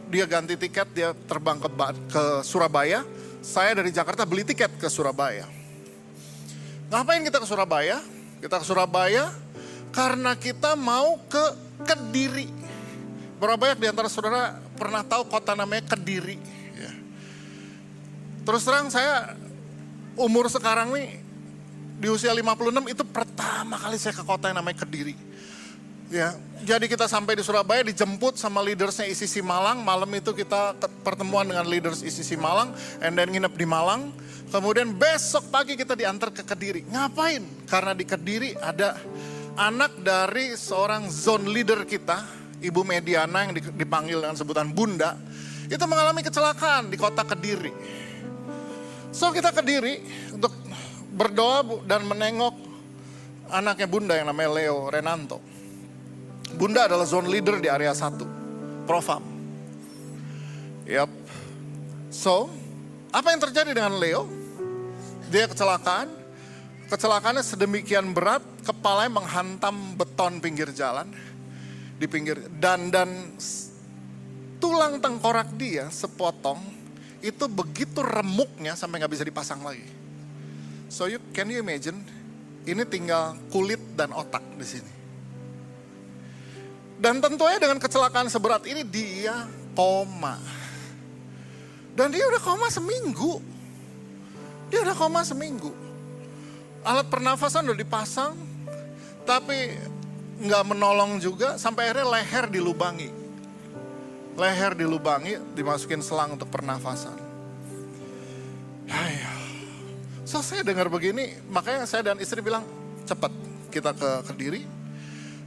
dia 0.08 0.24
ganti 0.24 0.56
tiket, 0.56 0.88
dia 0.96 1.12
terbang 1.28 1.60
ke, 1.60 1.68
ke 2.08 2.24
Surabaya. 2.40 3.04
Saya 3.44 3.76
dari 3.84 3.92
Jakarta 3.92 4.24
beli 4.24 4.40
tiket 4.40 4.72
ke 4.80 4.88
Surabaya. 4.88 5.44
Ngapain 6.88 7.20
kita 7.20 7.36
ke 7.36 7.46
Surabaya? 7.46 8.00
Kita 8.40 8.56
ke 8.58 8.64
Surabaya 8.64 9.28
karena 9.92 10.32
kita 10.40 10.72
mau 10.72 11.20
ke 11.28 11.68
Kediri. 11.84 12.48
Berapa 13.36 13.60
banyak 13.60 13.78
di 13.84 13.88
antara 13.92 14.08
saudara 14.08 14.56
pernah 14.80 15.04
tahu 15.04 15.28
kota 15.28 15.52
namanya 15.52 15.92
Kediri? 15.92 16.55
Terus 18.46 18.62
terang 18.62 18.86
saya 18.94 19.34
umur 20.14 20.46
sekarang 20.46 20.94
nih 20.94 21.18
di 21.98 22.06
usia 22.06 22.30
56 22.30 22.94
itu 22.94 23.02
pertama 23.02 23.74
kali 23.74 23.98
saya 23.98 24.14
ke 24.14 24.22
kota 24.22 24.46
yang 24.46 24.62
namanya 24.62 24.86
Kediri. 24.86 25.18
Ya, 26.06 26.38
jadi 26.62 26.86
kita 26.86 27.10
sampai 27.10 27.34
di 27.34 27.42
Surabaya 27.42 27.82
dijemput 27.82 28.38
sama 28.38 28.62
leadersnya 28.62 29.10
ICC 29.10 29.42
Malang. 29.42 29.82
Malam 29.82 30.06
itu 30.14 30.30
kita 30.30 30.78
pertemuan 31.02 31.42
dengan 31.42 31.66
leaders 31.66 31.98
ICC 31.98 32.38
Malang, 32.38 32.70
and 33.02 33.18
then 33.18 33.26
nginep 33.26 33.50
di 33.58 33.66
Malang. 33.66 34.14
Kemudian 34.46 34.94
besok 34.94 35.50
pagi 35.50 35.74
kita 35.74 35.98
diantar 35.98 36.30
ke 36.30 36.46
Kediri. 36.46 36.86
Ngapain? 36.86 37.66
Karena 37.66 37.90
di 37.90 38.06
Kediri 38.06 38.54
ada 38.54 38.94
anak 39.58 39.98
dari 39.98 40.54
seorang 40.54 41.10
zone 41.10 41.50
leader 41.50 41.82
kita, 41.82 42.22
Ibu 42.62 42.86
Mediana 42.86 43.42
yang 43.42 43.58
dipanggil 43.58 44.22
dengan 44.22 44.38
sebutan 44.38 44.70
Bunda, 44.70 45.18
itu 45.66 45.82
mengalami 45.90 46.22
kecelakaan 46.22 46.86
di 46.86 46.94
kota 46.94 47.26
Kediri. 47.26 48.05
So 49.16 49.32
kita 49.32 49.49
Kediri 49.49 50.04
untuk 50.37 50.52
berdoa 51.08 51.64
dan 51.88 52.04
menengok 52.04 52.52
anaknya 53.49 53.88
Bunda 53.88 54.12
yang 54.12 54.28
namanya 54.28 54.52
Leo 54.52 54.92
Renanto. 54.92 55.40
Bunda 56.52 56.85
adalah 56.85 57.08
zone 57.08 57.32
leader 57.32 57.56
di 57.56 57.73
area 57.73 57.96
1, 57.96 58.85
Profam. 58.85 59.25
Yap. 60.85 61.08
So, 62.12 62.52
apa 63.08 63.32
yang 63.32 63.40
terjadi 63.40 63.73
dengan 63.73 63.96
Leo? 63.96 64.28
Dia 65.32 65.49
kecelakaan. 65.49 66.12
Kecelakaannya 66.87 67.42
sedemikian 67.42 68.12
berat, 68.12 68.44
kepalanya 68.62 69.16
menghantam 69.16 69.96
beton 69.96 70.38
pinggir 70.44 70.70
jalan 70.76 71.08
di 71.96 72.04
pinggir 72.06 72.52
dan 72.61 72.92
dan 72.92 73.32
tulang 74.61 75.00
tengkorak 75.00 75.50
dia 75.56 75.88
sepotong 75.88 76.75
itu 77.26 77.50
begitu 77.50 78.06
remuknya 78.06 78.78
sampai 78.78 79.02
nggak 79.02 79.12
bisa 79.12 79.25
dipasang 79.26 79.59
lagi. 79.66 79.83
So 80.87 81.11
you 81.11 81.18
can 81.35 81.50
you 81.50 81.59
imagine? 81.59 81.99
Ini 82.66 82.83
tinggal 82.87 83.38
kulit 83.50 83.78
dan 83.99 84.14
otak 84.14 84.42
di 84.59 84.66
sini. 84.66 84.92
Dan 86.97 87.21
tentunya 87.21 87.59
dengan 87.61 87.78
kecelakaan 87.83 88.30
seberat 88.30 88.64
ini 88.66 88.83
dia 88.87 89.47
koma. 89.75 90.38
Dan 91.92 92.11
dia 92.14 92.25
udah 92.26 92.42
koma 92.42 92.66
seminggu. 92.73 93.38
Dia 94.73 94.83
udah 94.83 94.97
koma 94.97 95.23
seminggu. 95.23 95.71
Alat 96.87 97.06
pernafasan 97.11 97.66
udah 97.66 97.78
dipasang, 97.78 98.35
tapi 99.26 99.75
nggak 100.37 100.64
menolong 100.68 101.18
juga 101.18 101.56
sampai 101.56 101.90
akhirnya 101.90 102.06
leher 102.18 102.45
dilubangi. 102.50 103.11
Leher 104.36 104.76
dilubangi, 104.76 105.40
dimasukin 105.56 106.04
selang 106.04 106.36
untuk 106.36 106.52
pernafasan. 106.52 107.16
Ayo. 108.86 109.32
So 110.28 110.44
saya 110.44 110.60
dengar 110.60 110.92
begini, 110.92 111.40
makanya 111.48 111.88
saya 111.88 112.12
dan 112.12 112.20
istri 112.20 112.44
bilang, 112.44 112.62
cepat 113.08 113.32
kita 113.72 113.96
ke 113.96 114.10
Kediri, 114.28 114.62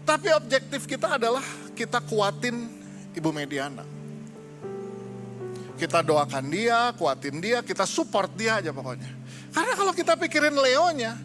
tapi 0.10 0.34
objektif 0.34 0.90
kita 0.90 1.22
adalah 1.22 1.46
kita 1.78 2.02
kuatin 2.02 2.66
Ibu 3.14 3.30
Mediana. 3.30 3.86
Kita 5.78 6.02
doakan 6.04 6.46
dia, 6.50 6.92
kuatin 6.98 7.40
dia, 7.40 7.62
kita 7.62 7.86
support 7.86 8.34
dia 8.36 8.58
aja 8.58 8.74
pokoknya. 8.74 9.08
Karena 9.54 9.74
kalau 9.78 9.94
kita 9.94 10.18
pikirin 10.18 10.58
Leonya, 10.58 11.16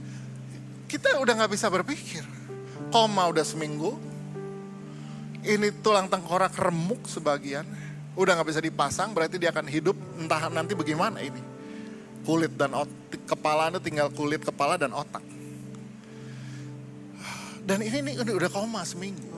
kita 0.87 1.19
udah 1.19 1.35
gak 1.43 1.53
bisa 1.57 1.67
berpikir. 1.73 2.23
Koma 2.95 3.27
udah 3.27 3.43
seminggu, 3.43 3.99
ini 5.45 5.69
tulang 5.85 6.09
tengkorak 6.09 6.57
remuk 6.57 7.05
sebagian, 7.05 7.65
udah 8.17 8.33
gak 8.41 8.49
bisa 8.49 8.61
dipasang, 8.65 9.13
berarti 9.13 9.37
dia 9.37 9.53
akan 9.53 9.69
hidup 9.69 9.97
entah 10.17 10.49
nanti 10.49 10.73
bagaimana 10.73 11.21
ini. 11.21 11.41
Kulit 12.25 12.57
dan 12.57 12.73
otak, 12.73 13.21
kepala 13.29 13.69
itu 13.69 13.81
tinggal 13.85 14.09
kulit, 14.09 14.41
kepala 14.41 14.81
dan 14.81 14.97
otak. 14.97 15.21
Dan 17.65 17.81
ini, 17.85 18.17
ini 18.17 18.33
udah 18.33 18.51
koma 18.53 18.85
seminggu. 18.85 19.29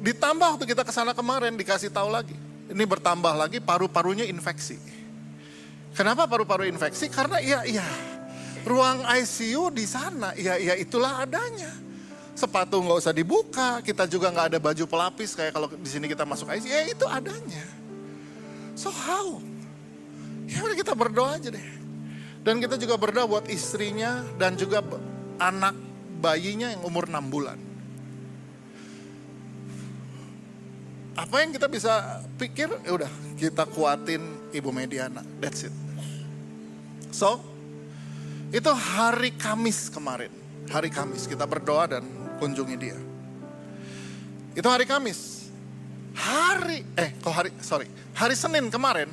Ditambah 0.00 0.56
waktu 0.56 0.64
kita 0.66 0.82
ke 0.82 0.92
sana 0.94 1.12
kemarin 1.12 1.54
dikasih 1.54 1.90
tahu 1.92 2.10
lagi. 2.10 2.34
Ini 2.70 2.84
bertambah 2.86 3.34
lagi 3.34 3.58
paru-parunya 3.58 4.24
infeksi. 4.26 4.78
Kenapa 5.92 6.30
paru-paru 6.30 6.70
infeksi? 6.70 7.10
Karena 7.10 7.42
iya 7.42 7.66
iya 7.66 7.86
ruang 8.64 9.02
ICU 9.02 9.74
di 9.74 9.84
sana, 9.84 10.32
iya 10.38 10.56
iya 10.56 10.74
itulah 10.78 11.26
adanya. 11.26 11.89
Sepatu 12.40 12.80
nggak 12.80 13.04
usah 13.04 13.12
dibuka, 13.12 13.84
kita 13.84 14.08
juga 14.08 14.32
nggak 14.32 14.56
ada 14.56 14.58
baju 14.64 14.84
pelapis 14.88 15.36
kayak 15.36 15.52
kalau 15.52 15.68
di 15.68 15.90
sini 15.92 16.08
kita 16.08 16.24
masuk 16.24 16.48
ICU, 16.48 16.72
ya 16.72 16.88
itu 16.88 17.04
adanya. 17.04 17.64
So 18.72 18.88
how? 18.88 19.44
Ya 20.48 20.64
udah 20.64 20.72
kita 20.72 20.96
berdoa 20.96 21.36
aja 21.36 21.52
deh. 21.52 21.66
Dan 22.40 22.56
kita 22.64 22.80
juga 22.80 22.96
berdoa 22.96 23.28
buat 23.28 23.44
istrinya 23.52 24.24
dan 24.40 24.56
juga 24.56 24.80
anak 25.36 25.76
bayinya 26.24 26.72
yang 26.72 26.80
umur 26.88 27.04
6 27.12 27.28
bulan. 27.28 27.60
Apa 31.20 31.44
yang 31.44 31.52
kita 31.52 31.68
bisa 31.68 32.24
pikir, 32.40 32.72
ya 32.88 32.96
udah 32.96 33.12
kita 33.36 33.68
kuatin 33.68 34.48
Ibu 34.56 34.72
Mediana, 34.72 35.20
that's 35.44 35.68
it. 35.68 35.74
So, 37.12 37.44
itu 38.48 38.72
hari 38.72 39.36
Kamis 39.36 39.92
kemarin. 39.92 40.32
Hari 40.72 40.88
Kamis 40.88 41.28
kita 41.28 41.44
berdoa 41.44 41.84
dan 41.84 42.19
kunjungi 42.40 42.76
dia. 42.80 42.96
Itu 44.56 44.66
hari 44.66 44.88
Kamis. 44.88 45.52
Hari, 46.16 46.82
eh 46.98 47.14
kok 47.20 47.30
hari, 47.30 47.52
sorry. 47.62 47.86
Hari 48.16 48.34
Senin 48.34 48.72
kemarin 48.72 49.12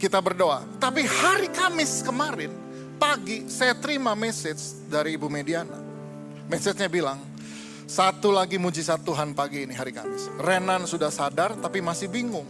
kita 0.00 0.22
berdoa. 0.22 0.64
Tapi 0.80 1.04
hari 1.04 1.52
Kamis 1.52 2.00
kemarin, 2.00 2.50
pagi 2.96 3.44
saya 3.50 3.76
terima 3.76 4.16
message 4.16 4.86
dari 4.88 5.18
Ibu 5.18 5.28
Mediana. 5.28 5.82
Message-nya 6.48 6.88
bilang, 6.88 7.20
satu 7.84 8.32
lagi 8.32 8.56
mujizat 8.56 9.04
Tuhan 9.04 9.36
pagi 9.36 9.68
ini 9.68 9.76
hari 9.76 9.92
Kamis. 9.92 10.32
Renan 10.40 10.88
sudah 10.88 11.12
sadar 11.12 11.52
tapi 11.60 11.84
masih 11.84 12.08
bingung. 12.08 12.48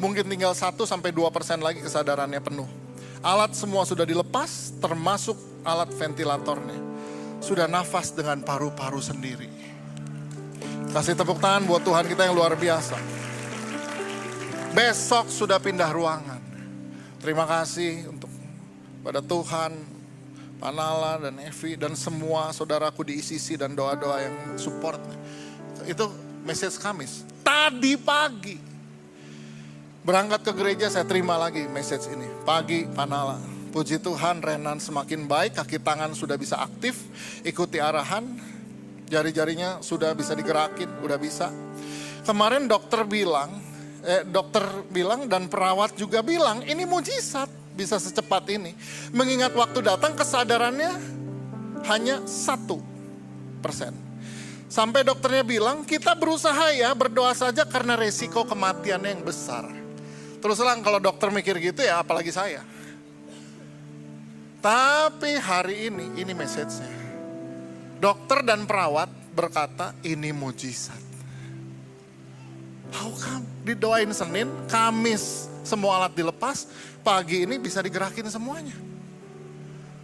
Mungkin 0.00 0.24
tinggal 0.24 0.56
1 0.56 0.88
sampai 0.88 1.12
2 1.12 1.28
persen 1.28 1.60
lagi 1.60 1.84
kesadarannya 1.84 2.40
penuh. 2.40 2.66
Alat 3.22 3.54
semua 3.54 3.86
sudah 3.86 4.02
dilepas 4.02 4.74
termasuk 4.82 5.36
alat 5.62 5.92
ventilatornya. 5.94 6.91
Sudah 7.42 7.66
nafas 7.66 8.14
dengan 8.14 8.38
paru-paru 8.40 9.02
sendiri. 9.02 9.50
Kasih 10.94 11.18
tepuk 11.18 11.42
tangan 11.42 11.66
buat 11.66 11.82
Tuhan 11.82 12.06
kita 12.06 12.30
yang 12.30 12.38
luar 12.38 12.54
biasa. 12.54 12.94
Besok 14.72 15.28
sudah 15.28 15.58
pindah 15.58 15.90
ruangan. 15.90 16.40
Terima 17.18 17.44
kasih 17.44 18.08
untuk 18.08 18.30
pada 19.02 19.18
Tuhan 19.18 19.74
Panala 20.62 21.18
dan 21.18 21.42
Evi 21.42 21.74
dan 21.74 21.98
semua 21.98 22.54
saudaraku 22.54 23.02
di 23.02 23.18
ICC 23.18 23.58
dan 23.58 23.74
doa-doa 23.74 24.22
yang 24.22 24.36
support. 24.54 25.02
Itu 25.82 26.06
message 26.46 26.78
Kamis. 26.78 27.26
Tadi 27.42 27.98
pagi 27.98 28.54
berangkat 30.02 30.42
ke 30.46 30.52
gereja 30.54 30.86
saya 30.90 31.02
terima 31.02 31.34
lagi 31.34 31.66
message 31.66 32.06
ini. 32.10 32.26
Pagi 32.46 32.86
Panala. 32.86 33.61
Puji 33.72 34.04
Tuhan 34.04 34.44
Renan 34.44 34.76
semakin 34.76 35.24
baik, 35.24 35.56
kaki 35.56 35.80
tangan 35.80 36.12
sudah 36.12 36.36
bisa 36.36 36.60
aktif, 36.60 37.08
ikuti 37.40 37.80
arahan, 37.80 38.36
jari-jarinya 39.08 39.80
sudah 39.80 40.12
bisa 40.12 40.36
digerakin, 40.36 41.00
udah 41.00 41.16
bisa. 41.16 41.48
Kemarin 42.28 42.68
dokter 42.68 43.00
bilang, 43.08 43.48
eh, 44.04 44.28
dokter 44.28 44.60
bilang 44.92 45.24
dan 45.24 45.48
perawat 45.48 45.96
juga 45.96 46.20
bilang 46.20 46.60
ini 46.68 46.84
mujizat 46.84 47.48
bisa 47.72 47.96
secepat 47.96 48.44
ini. 48.52 48.76
Mengingat 49.16 49.56
waktu 49.56 49.80
datang 49.80 50.20
kesadarannya 50.20 50.92
hanya 51.88 52.28
satu 52.28 52.76
persen. 53.64 53.96
Sampai 54.68 55.00
dokternya 55.00 55.48
bilang 55.48 55.88
kita 55.88 56.12
berusaha 56.12 56.76
ya 56.76 56.92
berdoa 56.92 57.32
saja 57.32 57.64
karena 57.64 57.96
resiko 57.96 58.44
kematiannya 58.44 59.16
yang 59.16 59.24
besar. 59.24 59.64
Terus 60.44 60.60
terang 60.60 60.84
kalau 60.84 61.00
dokter 61.00 61.32
mikir 61.32 61.56
gitu 61.56 61.80
ya 61.80 62.04
apalagi 62.04 62.32
saya. 62.32 62.60
Tapi 64.62 65.42
hari 65.42 65.90
ini, 65.90 66.22
ini 66.22 66.32
message-nya. 66.38 66.86
Dokter 67.98 68.46
dan 68.46 68.62
perawat 68.62 69.10
berkata 69.34 69.90
ini 70.06 70.30
mujizat. 70.30 71.02
How 72.94 73.10
come? 73.10 73.42
Didoain 73.66 74.10
Senin, 74.14 74.46
Kamis 74.70 75.50
semua 75.62 76.02
alat 76.02 76.14
dilepas, 76.14 76.66
pagi 77.06 77.46
ini 77.46 77.58
bisa 77.58 77.78
digerakin 77.78 78.26
semuanya. 78.26 78.74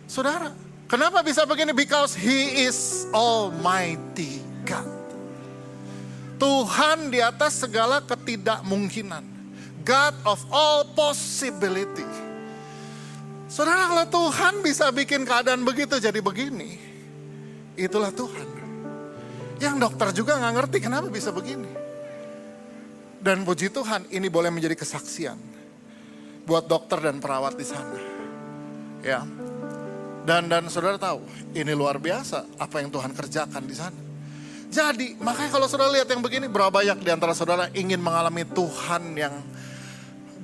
Saudara, 0.07 0.55
kenapa 0.87 1.21
bisa 1.21 1.43
begini? 1.43 1.75
Because 1.75 2.15
He 2.15 2.67
is 2.67 3.07
Almighty 3.11 4.41
God. 4.63 4.87
Tuhan 6.39 7.11
di 7.11 7.19
atas 7.19 7.59
segala 7.63 7.99
ketidakmungkinan. 8.03 9.27
God 9.83 10.15
of 10.23 10.39
all 10.55 10.87
possibility. 10.95 12.28
Saudara, 13.59 13.91
kalau 13.91 14.07
Tuhan 14.07 14.63
bisa 14.63 14.87
bikin 14.95 15.27
keadaan 15.27 15.67
begitu 15.67 15.99
jadi 15.99 16.23
begini, 16.23 16.79
itulah 17.75 18.15
Tuhan. 18.15 18.47
Yang 19.59 19.75
dokter 19.83 20.09
juga 20.15 20.39
nggak 20.39 20.55
ngerti 20.63 20.79
kenapa 20.79 21.11
bisa 21.11 21.35
begini. 21.35 21.67
Dan 23.19 23.43
puji 23.43 23.75
Tuhan 23.75 24.07
ini 24.15 24.31
boleh 24.31 24.55
menjadi 24.55 24.79
kesaksian 24.79 25.35
buat 26.47 26.71
dokter 26.71 27.03
dan 27.03 27.19
perawat 27.19 27.59
di 27.59 27.67
sana. 27.67 27.99
Ya. 29.03 29.27
Dan 30.23 30.47
dan 30.47 30.71
saudara 30.71 30.95
tahu, 30.95 31.19
ini 31.51 31.75
luar 31.75 31.99
biasa 31.99 32.63
apa 32.63 32.79
yang 32.79 32.95
Tuhan 32.95 33.11
kerjakan 33.11 33.67
di 33.67 33.75
sana. 33.75 34.01
Jadi, 34.71 35.19
makanya 35.19 35.51
kalau 35.51 35.67
saudara 35.67 35.91
lihat 35.99 36.07
yang 36.07 36.23
begini, 36.23 36.47
berapa 36.47 36.71
banyak 36.71 37.03
di 37.03 37.11
antara 37.11 37.35
saudara 37.35 37.67
ingin 37.75 37.99
mengalami 37.99 38.47
Tuhan 38.55 39.19
yang 39.19 39.35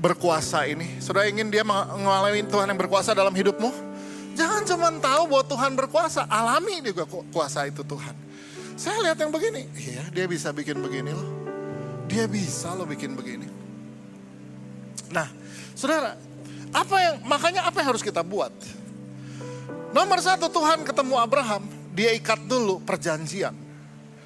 berkuasa 0.04 0.68
ini. 0.68 1.00
Saudara 1.00 1.25
ingin 1.25 1.49
dia 1.49 1.64
mengalami 1.64 2.44
Tuhan 2.44 2.68
yang 2.68 2.76
berkuasa 2.76 3.16
dalam 3.16 3.32
hidupmu? 3.32 3.73
Jangan 4.37 4.62
cuma 4.68 4.92
tahu 5.00 5.23
bahwa 5.32 5.44
Tuhan 5.49 5.73
berkuasa, 5.73 6.28
alami 6.28 6.84
juga 6.84 7.08
kuasa 7.08 7.64
itu 7.64 7.80
Tuhan. 7.80 8.12
Saya 8.76 9.00
lihat 9.00 9.16
yang 9.16 9.32
begini, 9.32 9.64
iya 9.80 10.04
dia 10.12 10.28
bisa 10.28 10.52
bikin 10.52 10.76
begini 10.84 11.16
loh. 11.16 11.30
Dia 12.04 12.28
bisa 12.28 12.76
loh 12.76 12.84
bikin 12.84 13.16
begini. 13.16 13.49
Nah, 15.08 15.30
saudara, 15.73 16.18
apa 16.75 16.96
yang 17.00 17.14
makanya 17.25 17.64
apa 17.64 17.80
yang 17.80 17.94
harus 17.94 18.04
kita 18.04 18.20
buat? 18.20 18.52
Nomor 19.94 20.18
satu 20.18 20.50
Tuhan 20.50 20.82
ketemu 20.82 21.14
Abraham, 21.23 21.64
dia 21.94 22.11
ikat 22.12 22.44
dulu 22.50 22.82
perjanjian. 22.82 23.54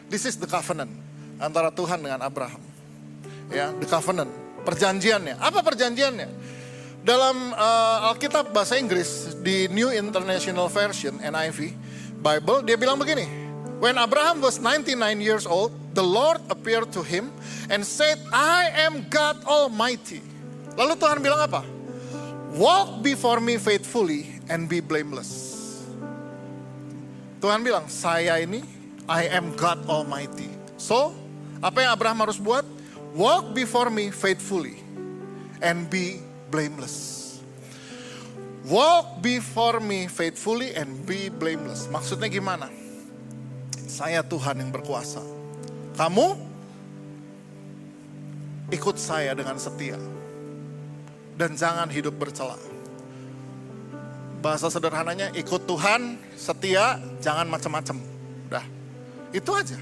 This 0.08 0.24
is 0.24 0.40
the 0.40 0.48
covenant 0.48 0.90
antara 1.36 1.68
Tuhan 1.68 2.00
dengan 2.00 2.24
Abraham. 2.24 2.64
Ya, 3.52 3.68
the 3.76 3.84
covenant, 3.84 4.32
perjanjiannya. 4.68 5.40
Apa 5.40 5.64
perjanjiannya? 5.64 6.28
Dalam 7.00 7.56
uh, 7.56 8.12
Alkitab 8.12 8.52
bahasa 8.52 8.76
Inggris 8.76 9.32
di 9.40 9.64
New 9.72 9.88
International 9.88 10.68
Version 10.68 11.16
NIV 11.16 11.72
Bible 12.20 12.60
dia 12.68 12.76
bilang 12.76 13.00
begini. 13.00 13.24
When 13.78 13.94
Abraham 13.96 14.42
was 14.42 14.60
99 14.60 14.98
years 15.22 15.46
old, 15.46 15.70
the 15.94 16.02
Lord 16.02 16.42
appeared 16.50 16.90
to 16.98 17.00
him 17.00 17.30
and 17.70 17.86
said, 17.86 18.18
"I 18.34 18.74
am 18.84 19.06
God 19.06 19.40
Almighty." 19.46 20.20
Lalu 20.74 20.98
Tuhan 20.98 21.22
bilang 21.22 21.46
apa? 21.46 21.62
Walk 22.58 23.06
before 23.06 23.38
me 23.38 23.54
faithfully 23.58 24.38
and 24.50 24.66
be 24.66 24.82
blameless. 24.82 25.58
Tuhan 27.38 27.62
bilang, 27.62 27.86
saya 27.86 28.38
ini, 28.42 28.66
I 29.06 29.30
am 29.30 29.54
God 29.54 29.86
Almighty. 29.86 30.50
So, 30.74 31.14
apa 31.62 31.86
yang 31.86 31.94
Abraham 31.94 32.18
harus 32.26 32.38
buat? 32.38 32.66
Walk 33.16 33.56
before 33.56 33.88
me 33.88 34.12
faithfully 34.12 34.76
and 35.64 35.88
be 35.88 36.20
blameless. 36.52 37.28
Walk 38.68 39.24
before 39.24 39.80
me 39.80 40.10
faithfully 40.12 40.76
and 40.76 40.92
be 41.08 41.32
blameless. 41.32 41.88
Maksudnya 41.88 42.28
gimana? 42.28 42.68
Saya 43.88 44.20
Tuhan 44.20 44.60
yang 44.60 44.68
berkuasa. 44.68 45.24
Kamu 45.96 46.36
ikut 48.68 48.96
saya 49.00 49.32
dengan 49.32 49.56
setia. 49.56 49.96
Dan 51.38 51.56
jangan 51.56 51.88
hidup 51.88 52.18
bercela. 52.18 52.58
Bahasa 54.38 54.70
sederhananya 54.70 55.34
ikut 55.34 55.66
Tuhan, 55.66 56.18
setia, 56.38 57.00
jangan 57.18 57.46
macam-macam. 57.50 57.96
Dah, 58.52 58.66
itu 59.34 59.50
aja. 59.54 59.78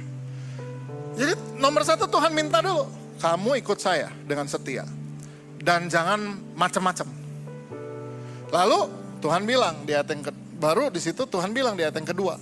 Jadi 1.16 1.32
nomor 1.56 1.84
satu 1.84 2.08
Tuhan 2.08 2.32
minta 2.32 2.60
dulu, 2.60 2.88
kamu 3.20 3.60
ikut 3.64 3.78
saya 3.80 4.12
dengan 4.24 4.48
setia. 4.48 4.84
Dan 5.56 5.90
jangan 5.90 6.38
macam-macam. 6.54 7.08
Lalu 8.54 8.80
Tuhan 9.18 9.42
bilang 9.42 9.82
di 9.82 9.96
ayat 9.96 10.08
yang 10.14 10.22
ke, 10.22 10.30
baru 10.60 10.92
di 10.92 11.02
situ 11.02 11.26
Tuhan 11.26 11.50
bilang 11.50 11.74
di 11.74 11.82
ayat 11.82 11.96
yang 11.98 12.06
kedua. 12.06 12.38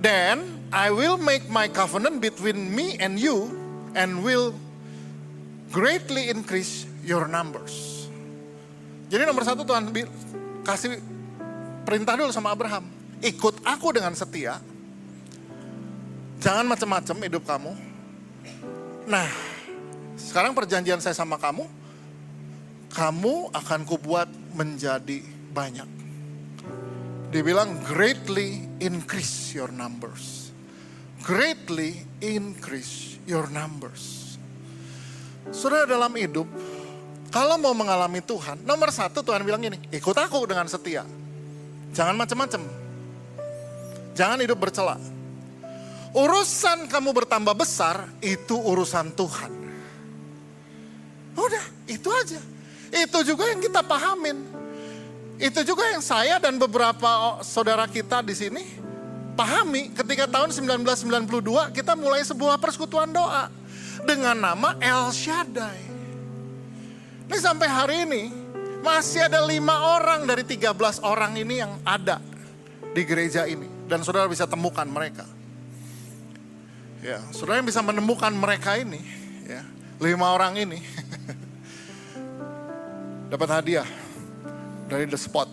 Then 0.00 0.68
I 0.72 0.88
will 0.88 1.20
make 1.20 1.48
my 1.52 1.68
covenant 1.68 2.24
between 2.24 2.72
me 2.72 2.96
and 2.96 3.20
you 3.20 3.52
and 3.92 4.24
will 4.24 4.56
greatly 5.70 6.32
increase 6.32 6.88
your 7.04 7.28
numbers. 7.28 8.06
Jadi 9.06 9.22
nomor 9.22 9.46
satu 9.46 9.62
Tuhan 9.62 9.92
kasih 10.66 10.98
perintah 11.86 12.18
dulu 12.18 12.34
sama 12.34 12.50
Abraham. 12.50 12.88
Ikut 13.22 13.62
aku 13.62 13.94
dengan 13.94 14.12
setia. 14.12 14.58
Jangan 16.42 16.66
macam-macam 16.68 17.16
hidup 17.24 17.42
kamu. 17.46 17.72
Nah, 19.06 19.30
sekarang 20.16 20.56
perjanjian 20.56 20.98
saya 21.04 21.12
sama 21.12 21.36
kamu, 21.36 21.68
kamu 22.96 23.52
akan 23.52 23.80
kubuat 23.84 24.28
menjadi 24.56 25.20
banyak. 25.52 25.88
Dibilang 27.28 27.84
greatly 27.84 28.64
increase 28.80 29.52
your 29.52 29.68
numbers. 29.68 30.48
Greatly 31.20 32.00
increase 32.24 33.20
your 33.28 33.44
numbers. 33.52 34.40
Sudah 35.52 35.84
dalam 35.84 36.16
hidup, 36.16 36.48
kalau 37.28 37.60
mau 37.60 37.76
mengalami 37.76 38.24
Tuhan, 38.24 38.64
nomor 38.64 38.88
satu 38.88 39.20
Tuhan 39.20 39.44
bilang 39.44 39.60
gini, 39.60 39.76
ikut 39.92 40.16
aku 40.16 40.48
dengan 40.48 40.64
setia. 40.64 41.04
Jangan 41.92 42.16
macam-macam. 42.16 42.62
Jangan 44.16 44.38
hidup 44.40 44.56
bercela. 44.56 44.96
Urusan 46.16 46.88
kamu 46.88 47.12
bertambah 47.12 47.52
besar 47.52 48.08
itu 48.24 48.56
urusan 48.56 49.12
Tuhan. 49.12 49.65
Udah, 51.36 51.64
itu 51.86 52.08
aja. 52.08 52.40
Itu 52.90 53.18
juga 53.22 53.52
yang 53.52 53.60
kita 53.60 53.84
pahamin. 53.84 54.40
Itu 55.36 55.60
juga 55.68 55.84
yang 55.92 56.00
saya 56.00 56.40
dan 56.40 56.56
beberapa 56.56 57.44
saudara 57.44 57.84
kita 57.84 58.24
di 58.24 58.32
sini 58.32 58.64
pahami 59.36 59.92
ketika 59.92 60.24
tahun 60.24 60.48
1992 60.48 61.76
kita 61.76 61.92
mulai 61.92 62.24
sebuah 62.24 62.56
persekutuan 62.56 63.12
doa 63.12 63.52
dengan 64.08 64.32
nama 64.32 64.80
El 64.80 65.12
Shaddai. 65.12 65.78
Ini 67.28 67.36
sampai 67.36 67.68
hari 67.68 67.96
ini 68.08 68.22
masih 68.80 69.28
ada 69.28 69.44
lima 69.44 69.98
orang 70.00 70.24
dari 70.24 70.40
13 70.40 70.72
orang 71.04 71.36
ini 71.36 71.60
yang 71.60 71.76
ada 71.84 72.16
di 72.96 73.02
gereja 73.04 73.44
ini. 73.44 73.68
Dan 73.86 74.00
saudara 74.02 74.26
bisa 74.26 74.48
temukan 74.48 74.88
mereka. 74.88 75.28
Ya, 77.04 77.22
saudara 77.30 77.60
yang 77.60 77.68
bisa 77.68 77.84
menemukan 77.84 78.34
mereka 78.34 78.74
ini, 78.74 78.98
ya, 79.46 79.62
lima 80.02 80.34
orang 80.34 80.58
ini 80.58 80.82
dapat 83.26 83.50
hadiah 83.50 83.86
dari 84.86 85.10
The 85.10 85.18
Spot. 85.18 85.46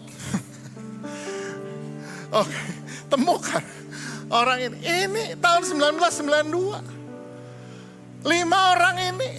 Oke, 2.42 2.62
temukan 3.10 3.64
orang 4.30 4.62
ini. 4.70 4.78
Ini 4.82 5.36
tahun 5.38 5.62
1992. 5.94 6.82
Lima 8.24 8.60
orang 8.78 8.96
ini 9.14 9.30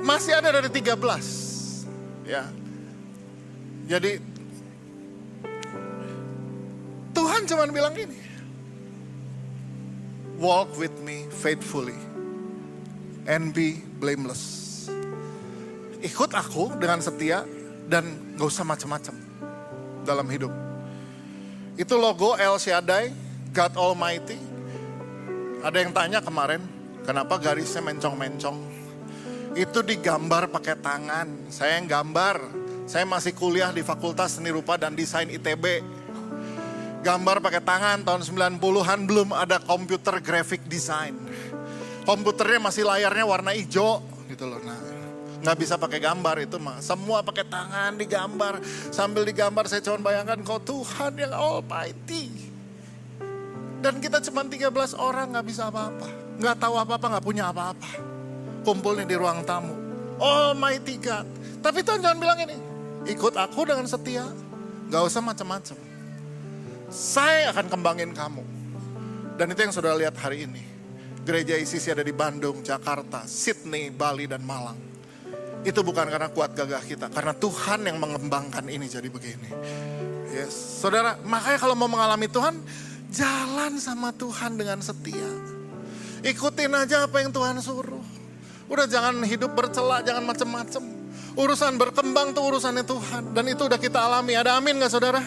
masih 0.00 0.32
ada 0.38 0.52
dari 0.56 0.72
13. 0.72 0.96
Ya, 2.26 2.48
jadi 3.86 4.18
Tuhan 7.14 7.46
cuma 7.46 7.70
bilang 7.70 7.94
gini. 7.94 8.18
Walk 10.36 10.76
with 10.76 10.92
me 11.00 11.24
faithfully 11.32 11.96
and 13.24 13.56
be 13.56 13.80
blameless. 14.02 14.84
Ikut 16.04 16.36
aku 16.36 16.76
dengan 16.76 17.00
setia 17.00 17.48
dan 17.86 18.34
gak 18.34 18.46
usah 18.50 18.66
macam-macam 18.66 19.14
dalam 20.02 20.26
hidup. 20.30 20.52
Itu 21.78 21.98
logo 21.98 22.34
El 22.38 22.58
Shaddai, 22.58 23.12
God 23.54 23.72
Almighty. 23.78 24.38
Ada 25.60 25.82
yang 25.82 25.92
tanya 25.94 26.18
kemarin, 26.22 26.62
kenapa 27.02 27.38
garisnya 27.40 27.82
mencong-mencong? 27.82 28.56
Itu 29.56 29.80
digambar 29.80 30.52
pakai 30.52 30.76
tangan. 30.78 31.48
Saya 31.48 31.80
yang 31.80 31.88
gambar, 31.88 32.36
saya 32.86 33.02
masih 33.08 33.32
kuliah 33.32 33.72
di 33.72 33.80
Fakultas 33.80 34.36
Seni 34.36 34.52
Rupa 34.52 34.76
dan 34.76 34.94
Desain 34.94 35.26
ITB. 35.26 35.82
Gambar 37.02 37.38
pakai 37.38 37.62
tangan 37.62 38.02
tahun 38.02 38.22
90-an 38.26 39.00
belum 39.06 39.30
ada 39.34 39.62
komputer 39.62 40.18
graphic 40.20 40.64
design. 40.66 41.14
Komputernya 42.06 42.62
masih 42.62 42.86
layarnya 42.86 43.24
warna 43.26 43.54
hijau 43.54 44.02
gitu 44.30 44.46
loh. 44.46 44.62
Nah, 44.62 44.95
nggak 45.42 45.56
bisa 45.56 45.74
pakai 45.76 45.98
gambar 46.00 46.36
itu 46.44 46.56
mah. 46.56 46.78
Semua 46.80 47.20
pakai 47.20 47.44
tangan 47.48 47.96
digambar. 47.96 48.60
Sambil 48.92 49.24
digambar 49.26 49.68
saya 49.68 49.84
cuma 49.84 50.00
bayangkan 50.00 50.40
kau 50.44 50.60
Tuhan 50.60 51.12
yang 51.16 51.32
Almighty. 51.34 52.32
Dan 53.80 54.00
kita 54.00 54.24
cuma 54.24 54.42
13 54.42 54.96
orang 54.96 55.36
nggak 55.36 55.46
bisa 55.46 55.68
apa-apa. 55.68 56.08
Nggak 56.40 56.56
tahu 56.58 56.74
apa-apa, 56.80 57.06
nggak 57.16 57.24
punya 57.24 57.44
apa-apa. 57.52 57.90
Kumpulnya 58.64 59.04
di 59.04 59.14
ruang 59.14 59.44
tamu. 59.46 59.76
Almighty 60.16 60.96
God. 60.96 61.28
Tapi 61.60 61.84
Tuhan 61.84 62.00
jangan 62.00 62.18
bilang 62.18 62.40
ini, 62.40 62.56
Ikut 63.06 63.38
aku 63.38 63.62
dengan 63.62 63.86
setia. 63.86 64.26
Gak 64.90 65.02
usah 65.06 65.22
macam-macam. 65.22 65.78
Saya 66.90 67.54
akan 67.54 67.66
kembangin 67.70 68.10
kamu. 68.10 68.42
Dan 69.38 69.54
itu 69.54 69.60
yang 69.62 69.74
sudah 69.74 69.94
lihat 69.94 70.18
hari 70.18 70.50
ini. 70.50 70.62
Gereja 71.22 71.54
ICC 71.58 71.94
ada 71.94 72.04
di 72.06 72.14
Bandung, 72.14 72.62
Jakarta, 72.66 73.26
Sydney, 73.26 73.94
Bali, 73.94 74.26
dan 74.26 74.42
Malang. 74.42 74.78
Itu 75.66 75.82
bukan 75.82 76.06
karena 76.06 76.30
kuat 76.30 76.54
gagah 76.54 76.78
kita. 76.86 77.10
Karena 77.10 77.34
Tuhan 77.34 77.82
yang 77.82 77.98
mengembangkan 77.98 78.62
ini 78.70 78.86
jadi 78.86 79.10
begini. 79.10 79.50
Yes. 80.30 80.78
Saudara, 80.78 81.18
makanya 81.26 81.58
kalau 81.58 81.74
mau 81.74 81.90
mengalami 81.90 82.30
Tuhan, 82.30 82.54
jalan 83.10 83.74
sama 83.82 84.14
Tuhan 84.14 84.54
dengan 84.54 84.78
setia. 84.78 85.26
Ikutin 86.22 86.70
aja 86.70 87.10
apa 87.10 87.18
yang 87.18 87.34
Tuhan 87.34 87.58
suruh. 87.58 88.06
Udah 88.70 88.86
jangan 88.86 89.26
hidup 89.26 89.58
bercela, 89.58 90.06
jangan 90.06 90.22
macem-macem. 90.22 90.86
Urusan 91.34 91.74
berkembang 91.82 92.30
tuh 92.30 92.46
urusannya 92.46 92.86
Tuhan. 92.86 93.34
Dan 93.34 93.50
itu 93.50 93.66
udah 93.66 93.78
kita 93.82 94.06
alami. 94.06 94.38
Ada 94.38 94.62
amin 94.62 94.78
gak 94.78 94.94
saudara? 94.94 95.18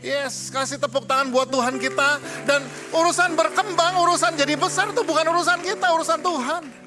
Yes, 0.00 0.48
kasih 0.48 0.80
tepuk 0.80 1.04
tangan 1.04 1.28
buat 1.28 1.52
Tuhan 1.52 1.76
kita. 1.76 2.24
Dan 2.48 2.64
urusan 2.88 3.36
berkembang, 3.36 4.00
urusan 4.00 4.32
jadi 4.32 4.56
besar 4.56 4.96
itu 4.96 5.04
bukan 5.04 5.28
urusan 5.28 5.60
kita, 5.60 5.92
urusan 5.92 6.20
Tuhan. 6.24 6.83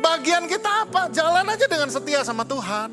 Bagian 0.00 0.48
kita 0.48 0.88
apa? 0.88 1.12
Jalan 1.12 1.44
aja 1.44 1.66
dengan 1.68 1.92
setia 1.92 2.24
sama 2.24 2.42
Tuhan. 2.48 2.88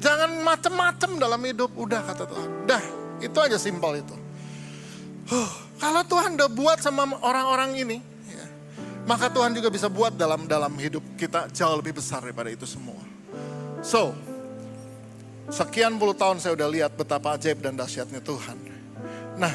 Jangan 0.00 0.30
macem-macem 0.42 1.20
dalam 1.20 1.40
hidup. 1.44 1.70
Udah 1.76 2.00
kata 2.00 2.24
Tuhan. 2.24 2.48
Dah, 2.64 2.84
itu 3.20 3.38
aja 3.40 3.60
simpel 3.60 4.00
itu. 4.00 4.16
Huh, 5.28 5.50
kalau 5.76 6.02
Tuhan 6.08 6.40
udah 6.40 6.48
buat 6.48 6.78
sama 6.80 7.04
orang-orang 7.20 7.76
ini, 7.76 7.98
ya, 8.28 8.46
maka 9.04 9.28
Tuhan 9.28 9.52
juga 9.52 9.68
bisa 9.68 9.92
buat 9.92 10.16
dalam 10.16 10.48
dalam 10.48 10.72
hidup 10.78 11.04
kita 11.20 11.52
jauh 11.52 11.76
lebih 11.76 12.00
besar 12.00 12.24
daripada 12.24 12.48
itu 12.48 12.64
semua. 12.64 12.98
So, 13.84 14.16
Sekian 15.46 15.94
puluh 15.94 16.18
tahun 16.18 16.42
saya 16.42 16.58
udah 16.58 16.66
lihat 16.66 16.98
betapa 16.98 17.38
ajaib 17.38 17.62
dan 17.62 17.78
dahsyatnya 17.78 18.18
Tuhan. 18.18 18.58
Nah, 19.38 19.54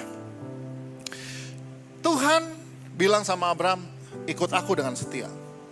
Tuhan 1.99 2.47
bilang 2.95 3.27
sama 3.27 3.51
Abraham, 3.51 3.83
ikut 4.23 4.51
aku 4.55 4.79
dengan 4.79 4.95
setia. 4.95 5.27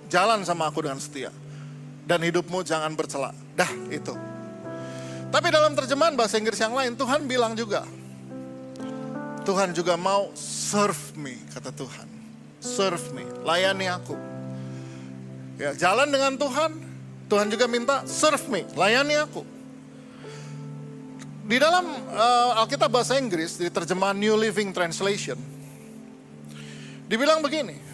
Jalan 0.09 0.41
sama 0.43 0.67
aku 0.67 0.81
dengan 0.81 0.97
setia. 0.97 1.29
Dan 2.09 2.25
hidupmu 2.25 2.65
jangan 2.65 2.89
bercela. 2.97 3.29
Dah, 3.53 3.69
itu. 3.93 4.17
Tapi 5.29 5.47
dalam 5.53 5.77
terjemahan 5.77 6.17
bahasa 6.17 6.41
Inggris 6.41 6.57
yang 6.57 6.73
lain, 6.73 6.97
Tuhan 6.97 7.29
bilang 7.29 7.53
juga, 7.53 7.85
Tuhan 9.45 9.77
juga 9.77 9.93
mau 9.93 10.33
serve 10.33 11.13
me, 11.13 11.37
kata 11.53 11.69
Tuhan. 11.69 12.09
Serve 12.57 13.13
me, 13.13 13.29
layani 13.45 13.93
aku. 13.93 14.17
Ya, 15.61 15.77
jalan 15.77 16.09
dengan 16.09 16.33
Tuhan, 16.33 16.71
Tuhan 17.29 17.47
juga 17.53 17.69
minta 17.69 18.01
serve 18.09 18.41
me, 18.49 18.65
layani 18.73 19.21
aku. 19.21 19.45
Di 21.49 21.57
dalam 21.61 21.85
uh, 22.13 22.61
Alkitab 22.65 22.89
bahasa 22.89 23.17
Inggris, 23.17 23.57
di 23.57 23.69
terjemahan 23.69 24.17
New 24.17 24.33
Living 24.33 24.73
Translation, 24.73 25.37
dibilang 27.05 27.41
begini, 27.41 27.88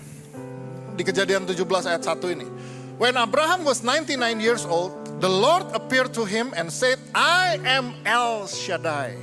di 0.95 1.03
kejadian 1.03 1.43
17 1.43 1.91
ayat 1.91 2.03
1 2.03 2.36
ini. 2.39 2.47
When 2.95 3.19
Abraham 3.19 3.67
was 3.67 3.84
99 3.84 4.39
years 4.39 4.63
old, 4.63 4.95
the 5.19 5.27
Lord 5.27 5.67
appeared 5.75 6.15
to 6.15 6.23
him 6.23 6.55
and 6.55 6.71
said, 6.71 6.95
I 7.12 7.60
am 7.67 7.91
El 8.08 8.47
Shaddai, 8.47 9.19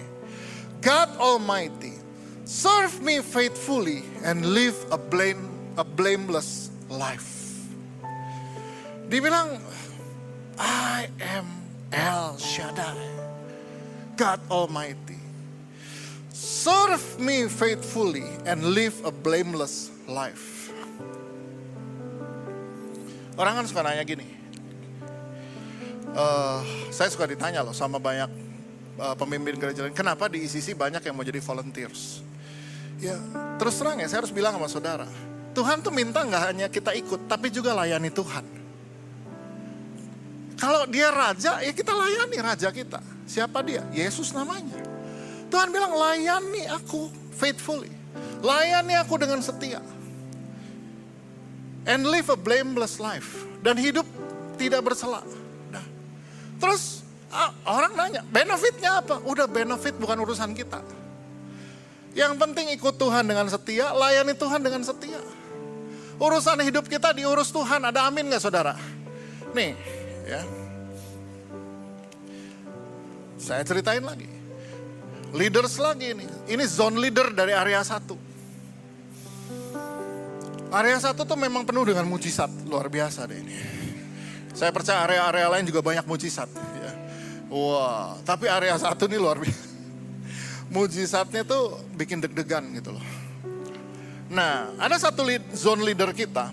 God 0.85 1.09
Almighty. 1.17 1.97
Serve 2.45 3.01
me 3.01 3.25
faithfully 3.25 4.05
and 4.25 4.45
live 4.45 4.77
a, 4.93 5.01
blame, 5.01 5.49
a 5.81 5.85
blameless 5.85 6.69
life. 6.93 7.65
Dibilang, 9.09 9.57
I 10.61 11.09
am 11.21 11.49
El 11.93 12.37
Shaddai. 12.37 13.01
God 14.17 14.41
Almighty. 14.51 15.17
Serve 16.31 17.19
me 17.19 17.49
faithfully 17.49 18.29
and 18.45 18.77
live 18.77 19.01
a 19.05 19.11
blameless 19.11 19.91
life. 20.07 20.62
Orang 23.37 23.57
kan 23.57 23.65
suka 23.65 23.81
nanya 23.81 24.05
gini, 24.05 24.29
uh, 26.13 26.61
saya 26.93 27.09
suka 27.09 27.25
ditanya 27.25 27.65
loh 27.65 27.73
sama 27.73 27.97
banyak 27.97 28.29
uh, 29.01 29.17
pemimpin 29.17 29.57
gereja 29.57 29.89
lain, 29.89 29.97
kenapa 29.97 30.29
di 30.29 30.45
ICC 30.45 30.77
banyak 30.77 31.01
yang 31.01 31.17
mau 31.17 31.25
jadi 31.25 31.41
volunteers? 31.41 32.21
Ya 33.01 33.17
terus 33.57 33.81
terang 33.81 33.99
ya 33.99 34.07
saya 34.07 34.23
harus 34.23 34.35
bilang 34.37 34.55
sama 34.61 34.69
saudara, 34.69 35.09
Tuhan 35.57 35.81
tuh 35.81 35.93
minta 35.93 36.21
nggak 36.25 36.43
hanya 36.53 36.67
kita 36.69 36.93
ikut, 36.93 37.25
tapi 37.25 37.49
juga 37.49 37.73
layani 37.73 38.13
Tuhan. 38.13 38.45
Kalau 40.61 40.87
dia 40.87 41.11
raja, 41.11 41.59
ya 41.59 41.73
kita 41.75 41.91
layani 41.91 42.39
raja 42.39 42.71
kita. 42.71 43.03
Siapa 43.27 43.67
dia? 43.67 43.83
Yesus 43.91 44.31
namanya. 44.31 44.79
Tuhan 45.51 45.75
bilang 45.75 45.91
layani 45.91 46.71
aku 46.71 47.11
faithfully. 47.35 47.91
Layani 48.45 48.95
aku 48.95 49.19
dengan 49.19 49.43
setia. 49.43 49.83
And 51.83 52.07
live 52.07 52.31
a 52.31 52.39
blameless 52.39 53.03
life. 53.03 53.43
Dan 53.63 53.79
hidup 53.79 54.07
tidak 54.59 54.87
bersela. 54.87 55.23
Nah. 55.71 55.83
Terus 56.63 57.03
orang 57.67 57.97
nanya, 57.97 58.23
benefitnya 58.29 59.03
apa? 59.03 59.19
Udah 59.25 59.51
benefit 59.51 59.97
bukan 59.99 60.21
urusan 60.23 60.55
kita. 60.55 60.79
Yang 62.13 62.37
penting 62.37 62.69
ikut 62.77 63.01
Tuhan 63.01 63.25
dengan 63.25 63.49
setia, 63.49 63.91
layani 63.97 64.37
Tuhan 64.37 64.61
dengan 64.61 64.85
setia. 64.85 65.19
Urusan 66.21 66.61
hidup 66.61 66.87
kita 66.87 67.11
diurus 67.17 67.51
Tuhan, 67.51 67.83
ada 67.83 68.05
amin 68.07 68.31
gak 68.31 68.45
saudara? 68.45 68.77
Nih, 69.57 69.75
ya 70.29 70.45
saya 73.43 73.67
ceritain 73.67 74.05
lagi. 74.07 74.31
Leaders 75.35 75.81
lagi 75.83 76.15
ini. 76.15 76.29
Ini 76.47 76.63
zone 76.69 77.01
leader 77.01 77.35
dari 77.35 77.57
area 77.57 77.83
1. 77.83 78.07
Area 80.73 80.97
1 80.97 81.13
tuh 81.13 81.37
memang 81.37 81.69
penuh 81.69 81.85
dengan 81.85 82.09
mujizat. 82.09 82.49
Luar 82.65 82.89
biasa 82.89 83.29
deh 83.29 83.45
ini. 83.45 83.53
Saya 84.57 84.73
percaya 84.73 85.05
area-area 85.05 85.49
lain 85.53 85.69
juga 85.69 85.85
banyak 85.85 86.09
mujizat. 86.09 86.49
Ya. 86.81 86.93
Wah, 87.53 88.17
tapi 88.25 88.49
area 88.49 88.73
1 88.73 88.89
ini 89.09 89.17
luar 89.21 89.37
biasa. 89.37 89.69
Mujizatnya 90.73 91.45
tuh 91.45 91.77
bikin 91.93 92.25
deg-degan 92.25 92.65
gitu 92.73 92.97
loh. 92.97 93.05
Nah, 94.33 94.73
ada 94.81 94.97
satu 94.97 95.21
lead, 95.21 95.45
zone 95.53 95.85
leader 95.85 96.09
kita. 96.17 96.49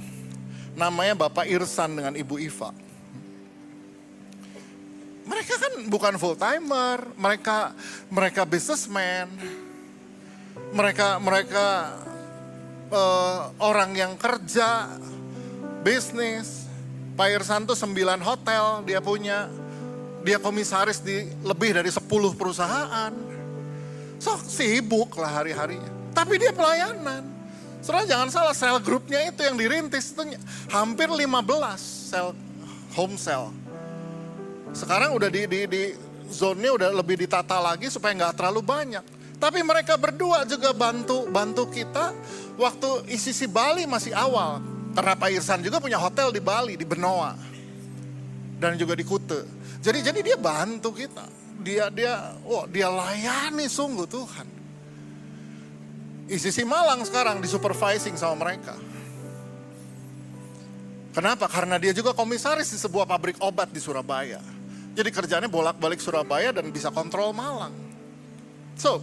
Namanya 0.76 1.16
Bapak 1.16 1.48
Irsan 1.48 1.96
dengan 1.96 2.12
Ibu 2.20 2.36
Iva 2.44 2.76
mereka 5.30 5.54
kan 5.62 5.74
bukan 5.86 6.14
full 6.18 6.34
timer, 6.34 7.06
mereka 7.14 7.78
mereka 8.10 8.42
businessman, 8.50 9.30
mereka 10.74 11.22
mereka 11.22 11.66
uh, 12.92 13.54
orang 13.62 13.96
yang 13.96 14.14
kerja 14.20 14.90
bisnis. 15.82 16.68
Pak 17.16 17.28
Irsan 17.36 17.68
tuh 17.68 17.76
9 17.76 18.24
hotel 18.24 18.88
dia 18.88 19.04
punya, 19.04 19.52
dia 20.24 20.40
komisaris 20.40 21.04
di 21.04 21.28
lebih 21.44 21.76
dari 21.76 21.92
10 21.92 22.08
perusahaan. 22.40 23.12
So 24.20 24.40
sibuk 24.40 25.20
lah 25.20 25.44
hari-harinya, 25.44 26.16
tapi 26.16 26.40
dia 26.40 26.56
pelayanan. 26.56 27.28
Soalnya 27.84 28.16
jangan 28.16 28.28
salah, 28.32 28.56
sel 28.56 28.80
grupnya 28.84 29.24
itu 29.28 29.40
yang 29.44 29.56
dirintis 29.56 30.12
itu 30.12 30.36
hampir 30.72 31.08
15 31.08 31.32
sel 31.80 32.36
home 32.96 33.16
cell 33.16 33.52
sekarang 34.74 35.18
udah 35.18 35.30
di, 35.34 35.50
di, 35.50 35.60
di 35.66 35.84
zone 36.30 36.70
udah 36.70 36.94
lebih 36.94 37.26
ditata 37.26 37.58
lagi 37.58 37.90
supaya 37.90 38.14
nggak 38.14 38.36
terlalu 38.38 38.62
banyak. 38.62 39.06
Tapi 39.40 39.64
mereka 39.64 39.96
berdua 39.96 40.44
juga 40.44 40.76
bantu 40.76 41.32
bantu 41.32 41.72
kita 41.72 42.12
waktu 42.60 43.08
ICC 43.08 43.48
Bali 43.48 43.88
masih 43.88 44.12
awal. 44.12 44.60
Karena 44.92 45.16
Pak 45.16 45.30
Irsan 45.32 45.64
juga 45.64 45.80
punya 45.80 45.96
hotel 45.96 46.36
di 46.36 46.44
Bali, 46.44 46.76
di 46.76 46.84
Benoa. 46.84 47.34
Dan 48.60 48.76
juga 48.76 49.00
di 49.00 49.08
Kute. 49.08 49.48
Jadi 49.80 50.04
jadi 50.04 50.20
dia 50.20 50.36
bantu 50.36 50.92
kita. 50.92 51.24
Dia 51.64 51.88
dia 51.88 52.36
oh 52.44 52.68
dia 52.68 52.92
layani 52.92 53.72
sungguh 53.72 54.04
Tuhan. 54.04 54.48
ICC 56.30 56.68
Malang 56.68 57.02
sekarang 57.08 57.40
di 57.40 57.48
supervising 57.48 58.20
sama 58.20 58.44
mereka. 58.44 58.76
Kenapa? 61.10 61.50
Karena 61.50 61.82
dia 61.82 61.90
juga 61.90 62.14
komisaris 62.14 62.70
di 62.70 62.78
sebuah 62.78 63.10
pabrik 63.10 63.42
obat 63.42 63.74
di 63.74 63.82
Surabaya. 63.82 64.38
Jadi 64.94 65.10
kerjanya 65.10 65.50
bolak-balik 65.50 65.98
Surabaya 65.98 66.54
dan 66.54 66.70
bisa 66.70 66.94
kontrol 66.94 67.34
Malang. 67.34 67.74
So, 68.78 69.02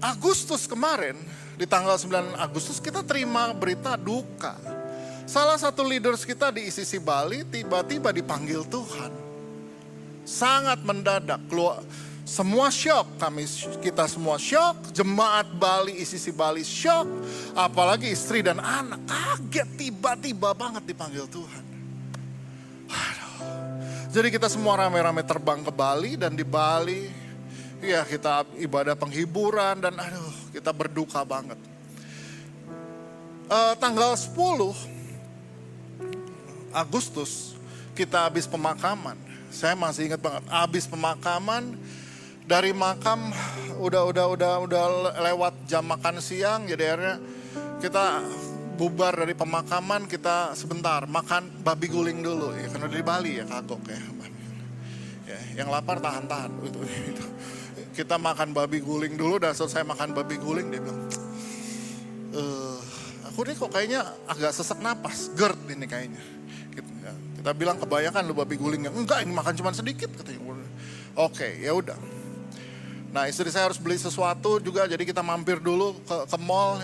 Agustus 0.00 0.68
kemarin, 0.68 1.16
di 1.56 1.64
tanggal 1.64 1.96
9 1.96 2.36
Agustus 2.36 2.76
kita 2.76 3.00
terima 3.00 3.52
berita 3.56 3.96
duka. 3.96 4.56
Salah 5.26 5.58
satu 5.58 5.82
leaders 5.82 6.22
kita 6.22 6.52
di 6.54 6.68
ICC 6.68 7.02
Bali 7.02 7.42
tiba-tiba 7.48 8.14
dipanggil 8.14 8.62
Tuhan. 8.68 9.10
Sangat 10.26 10.82
mendadak, 10.84 11.40
keluar, 11.48 11.82
semua 12.26 12.68
shock, 12.70 13.06
kami 13.18 13.46
kita 13.80 14.06
semua 14.10 14.36
shock, 14.36 14.90
jemaat 14.90 15.46
Bali, 15.56 15.98
ICC 16.02 16.34
Bali 16.34 16.62
shock, 16.66 17.06
apalagi 17.54 18.10
istri 18.10 18.42
dan 18.42 18.58
anak 18.58 19.02
kaget 19.06 19.68
tiba-tiba 19.78 20.50
banget 20.52 20.82
dipanggil 20.86 21.26
Tuhan. 21.30 21.64
Jadi 24.16 24.32
kita 24.32 24.48
semua 24.48 24.80
rame-rame 24.80 25.20
terbang 25.20 25.60
ke 25.60 25.68
Bali 25.68 26.16
dan 26.16 26.32
di 26.32 26.40
Bali 26.40 27.25
ya 27.86 28.02
kita 28.02 28.42
ibadah 28.58 28.98
penghiburan 28.98 29.78
dan 29.78 29.94
aduh 29.94 30.34
kita 30.50 30.74
berduka 30.74 31.22
banget. 31.22 31.58
Uh, 33.46 33.78
tanggal 33.78 34.10
10 34.18 34.34
Agustus 36.74 37.54
kita 37.94 38.26
habis 38.26 38.50
pemakaman. 38.50 39.14
Saya 39.54 39.78
masih 39.78 40.10
ingat 40.10 40.20
banget 40.20 40.42
habis 40.50 40.84
pemakaman 40.90 41.78
dari 42.42 42.74
makam 42.74 43.30
udah 43.78 44.02
udah 44.10 44.26
udah 44.34 44.52
udah 44.66 44.84
lewat 45.30 45.54
jam 45.66 45.86
makan 45.86 46.22
siang 46.22 46.66
jadi 46.66 46.94
akhirnya 46.94 47.16
kita 47.82 48.22
bubar 48.76 49.16
dari 49.16 49.32
pemakaman 49.32 50.04
kita 50.06 50.52
sebentar 50.52 51.08
makan 51.08 51.48
babi 51.64 51.88
guling 51.88 52.20
dulu 52.20 52.52
ya 52.54 52.68
karena 52.68 52.86
dari 52.86 53.04
Bali 53.06 53.32
ya 53.40 53.44
kagok 53.48 53.82
ya. 53.88 53.98
ya 55.26 55.40
yang 55.64 55.68
lapar 55.72 55.98
tahan-tahan. 55.98 56.50
Kita 57.96 58.20
makan 58.20 58.52
babi 58.52 58.84
guling 58.84 59.16
dulu 59.16 59.40
dan 59.40 59.56
selesai 59.56 59.80
makan 59.88 60.12
babi 60.12 60.36
guling 60.36 60.68
dia 60.68 60.84
bilang, 60.84 61.00
eh 62.36 62.76
aku 63.24 63.40
nih 63.48 63.56
kok 63.56 63.72
kayaknya 63.72 64.00
agak 64.28 64.52
sesak 64.52 64.84
napas, 64.84 65.32
GERD 65.32 65.72
ini 65.72 65.88
kayaknya. 65.88 66.20
Gitu, 66.76 66.90
ya. 67.00 67.12
Kita 67.40 67.50
bilang 67.56 67.80
kebayangkan 67.80 68.20
lu 68.28 68.36
babi 68.36 68.60
gulingnya, 68.60 68.92
enggak 68.92 69.24
ini 69.24 69.32
makan 69.32 69.56
cuma 69.56 69.72
sedikit 69.72 70.12
katanya. 70.12 70.60
Oke, 71.16 71.56
ya 71.64 71.72
udah. 71.72 71.96
Nah 73.16 73.24
istri 73.32 73.48
saya 73.48 73.72
harus 73.72 73.80
beli 73.80 73.96
sesuatu 73.96 74.60
juga, 74.60 74.84
jadi 74.84 75.00
kita 75.00 75.24
mampir 75.24 75.56
dulu 75.56 75.96
ke, 76.04 76.16
ke 76.28 76.36
mall. 76.36 76.76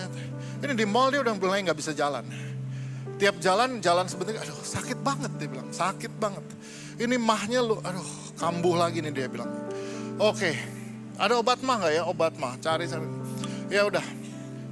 Ini 0.65 0.73
di 0.73 0.85
mall 0.89 1.13
dia 1.13 1.21
udah 1.21 1.37
mulai 1.37 1.61
nggak 1.61 1.77
bisa 1.77 1.93
jalan. 1.93 2.25
Tiap 3.21 3.37
jalan, 3.37 3.77
jalan 3.77 4.09
sebentar, 4.09 4.41
aduh 4.41 4.57
sakit 4.65 4.97
banget 5.05 5.29
dia 5.37 5.45
bilang, 5.45 5.69
sakit 5.69 6.09
banget. 6.17 6.41
Ini 6.97 7.21
mahnya 7.21 7.61
lu, 7.61 7.77
aduh 7.85 8.09
kambuh 8.41 8.81
lagi 8.81 9.05
nih 9.05 9.13
dia 9.13 9.29
bilang. 9.29 9.49
Oke, 10.17 10.57
ada 11.17 11.33
obat 11.37 11.59
mah 11.61 11.75
nggak 11.81 11.93
ya? 11.93 12.03
Obat 12.09 12.33
mah, 12.37 12.57
cari 12.57 12.85
cari. 12.89 13.07
Ya 13.69 13.85
udah, 13.85 14.05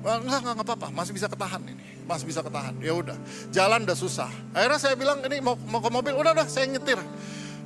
enggak 0.01 0.39
enggak 0.41 0.53
enggak 0.57 0.67
apa-apa, 0.67 0.87
masih 0.93 1.13
bisa 1.13 1.27
ketahan 1.29 1.61
ini, 1.65 1.85
masih 2.05 2.25
bisa 2.25 2.41
ketahan. 2.41 2.73
Ya 2.81 2.93
udah, 2.93 3.17
jalan 3.53 3.85
udah 3.85 3.97
susah. 3.97 4.29
Akhirnya 4.53 4.79
saya 4.81 4.95
bilang 4.97 5.21
ini 5.25 5.41
mau 5.41 5.57
mau 5.69 5.81
ke 5.81 5.89
mobil, 5.89 6.13
udah 6.17 6.31
udah 6.33 6.47
saya 6.49 6.69
nyetir. 6.69 6.97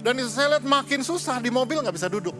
Dan 0.05 0.21
saya 0.29 0.57
lihat 0.57 0.65
makin 0.67 1.01
susah 1.01 1.41
di 1.41 1.49
mobil 1.49 1.81
nggak 1.81 1.95
bisa 1.95 2.07
duduk. 2.11 2.35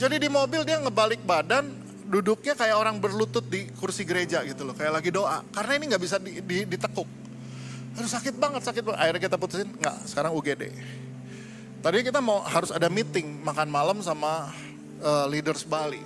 Jadi 0.00 0.16
di 0.16 0.28
mobil 0.32 0.64
dia 0.64 0.80
ngebalik 0.80 1.20
badan, 1.24 1.68
duduknya 2.08 2.56
kayak 2.56 2.76
orang 2.78 2.96
berlutut 3.02 3.44
di 3.44 3.68
kursi 3.76 4.06
gereja 4.06 4.40
gitu 4.46 4.64
loh, 4.64 4.72
kayak 4.72 5.02
lagi 5.02 5.10
doa. 5.12 5.44
Karena 5.52 5.72
ini 5.76 5.84
nggak 5.92 6.02
bisa 6.02 6.16
di, 6.16 6.40
di, 6.40 6.64
ditekuk. 6.64 7.08
Aduh 7.96 8.08
sakit 8.08 8.36
banget, 8.36 8.62
sakit 8.64 8.82
banget. 8.84 8.98
Akhirnya 9.00 9.22
kita 9.28 9.36
putusin, 9.36 9.68
nggak, 9.76 9.96
sekarang 10.08 10.32
UGD. 10.36 10.62
Tadi 11.80 11.96
kita 12.02 12.20
mau 12.24 12.40
harus 12.44 12.72
ada 12.72 12.88
meeting 12.88 13.44
makan 13.44 13.68
malam 13.68 13.98
sama 14.00 14.52
uh, 15.02 15.26
leaders 15.28 15.66
Bali. 15.66 16.00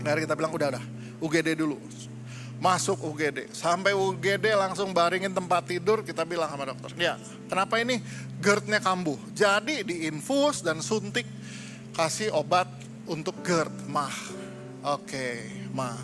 Akhirnya 0.00 0.30
kita 0.30 0.36
bilang 0.38 0.52
udah 0.54 0.68
udah 0.76 0.84
UGD 1.20 1.58
dulu. 1.58 1.76
Masuk 2.60 3.00
UGD. 3.00 3.48
Sampai 3.56 3.96
UGD 3.96 4.52
langsung 4.52 4.92
baringin 4.92 5.32
tempat 5.32 5.64
tidur 5.64 6.04
kita 6.04 6.28
bilang 6.28 6.52
sama 6.52 6.68
dokter. 6.68 6.92
Ya 7.00 7.16
kenapa 7.48 7.80
ini 7.80 8.00
GERD-nya 8.40 8.80
kambuh. 8.80 9.16
Jadi 9.32 9.84
diinfus 9.84 10.60
dan 10.60 10.84
suntik 10.84 11.24
kasih 11.96 12.32
obat 12.36 12.68
untuk 13.10 13.40
GERD, 13.42 13.90
mah. 13.90 14.14
Oke, 14.80 15.44
mah. 15.74 15.98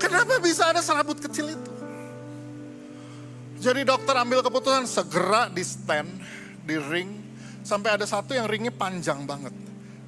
kenapa 0.00 0.40
bisa 0.40 0.72
ada 0.72 0.80
serabut 0.80 1.20
kecil 1.20 1.52
itu? 1.52 1.72
Jadi 3.60 3.84
dokter 3.84 4.16
ambil 4.16 4.40
keputusan 4.40 4.88
segera 4.88 5.52
di 5.52 5.60
stand, 5.60 6.08
di 6.64 6.76
ring. 6.80 7.20
Sampai 7.64 7.96
ada 7.96 8.04
satu 8.04 8.36
yang 8.36 8.44
ringnya 8.48 8.72
panjang 8.72 9.24
banget. 9.24 9.52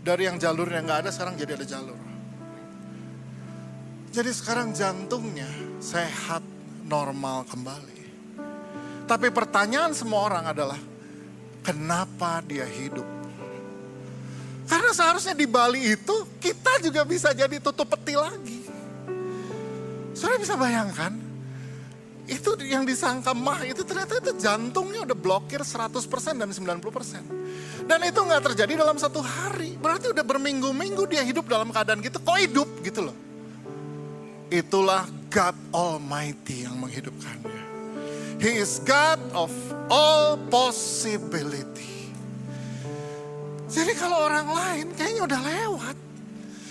Dari 0.01 0.29
yang 0.29 0.37
jalurnya 0.41 0.85
nggak 0.85 0.99
ada 1.05 1.11
sekarang 1.13 1.37
jadi 1.37 1.57
ada 1.57 1.67
jalur. 1.69 2.16
Jadi 4.17 4.33
sekarang 4.33 4.73
jantungnya 4.73 5.45
sehat, 5.77 6.41
normal 6.89 7.45
kembali. 7.53 8.01
Tapi 9.05 9.29
pertanyaan 9.29 9.93
semua 9.93 10.25
orang 10.25 10.57
adalah, 10.57 10.81
kenapa 11.61 12.41
dia 12.41 12.65
hidup? 12.65 13.05
Karena 14.65 14.97
seharusnya 14.97 15.37
di 15.37 15.45
Bali 15.45 15.93
itu 15.93 16.17
kita 16.41 16.81
juga 16.81 17.05
bisa 17.05 17.37
jadi 17.37 17.61
tutup 17.61 17.93
peti 17.93 18.17
lagi. 18.17 18.65
Saudara 20.17 20.41
bisa 20.41 20.57
bayangkan, 20.57 21.13
itu 22.25 22.57
yang 22.65 22.89
disangka 22.89 23.37
mah 23.37 23.69
itu 23.69 23.85
ternyata 23.85 24.17
itu 24.17 24.33
jantungnya 24.41 25.05
udah 25.05 25.13
blokir 25.13 25.61
100% 25.61 26.41
dan 26.41 26.49
90%. 26.49 27.85
Dan 27.85 28.01
itu 28.01 28.21
nggak 28.25 28.43
terjadi 28.49 28.81
dalam 28.81 28.97
satu 28.97 29.21
hari. 29.21 29.77
Berarti 29.77 30.09
udah 30.09 30.25
berminggu-minggu 30.25 31.05
dia 31.05 31.21
hidup 31.21 31.45
dalam 31.53 31.69
keadaan 31.69 32.01
gitu. 32.01 32.17
Kok 32.17 32.39
hidup 32.41 32.81
gitu 32.81 33.13
loh. 33.13 33.26
Itulah 34.47 35.11
God 35.27 35.57
Almighty 35.75 36.63
yang 36.63 36.79
menghidupkannya. 36.79 37.67
He 38.39 38.61
is 38.63 38.79
God 38.85 39.19
of 39.33 39.51
all 39.91 40.39
possibility. 40.53 42.13
Jadi 43.67 43.93
kalau 43.99 44.23
orang 44.23 44.47
lain 44.47 44.87
kayaknya 44.95 45.23
udah 45.27 45.41
lewat. 45.43 45.97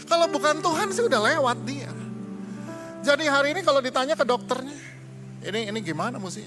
Kalau 0.06 0.26
bukan 0.30 0.56
Tuhan 0.62 0.88
sih 0.94 1.04
udah 1.04 1.22
lewat 1.34 1.58
dia. 1.68 1.92
Jadi 3.04 3.26
hari 3.28 3.54
ini 3.54 3.62
kalau 3.62 3.84
ditanya 3.84 4.18
ke 4.18 4.26
dokternya, 4.26 4.78
ini 5.46 5.70
ini 5.70 5.80
gimana 5.84 6.18
mesti? 6.18 6.42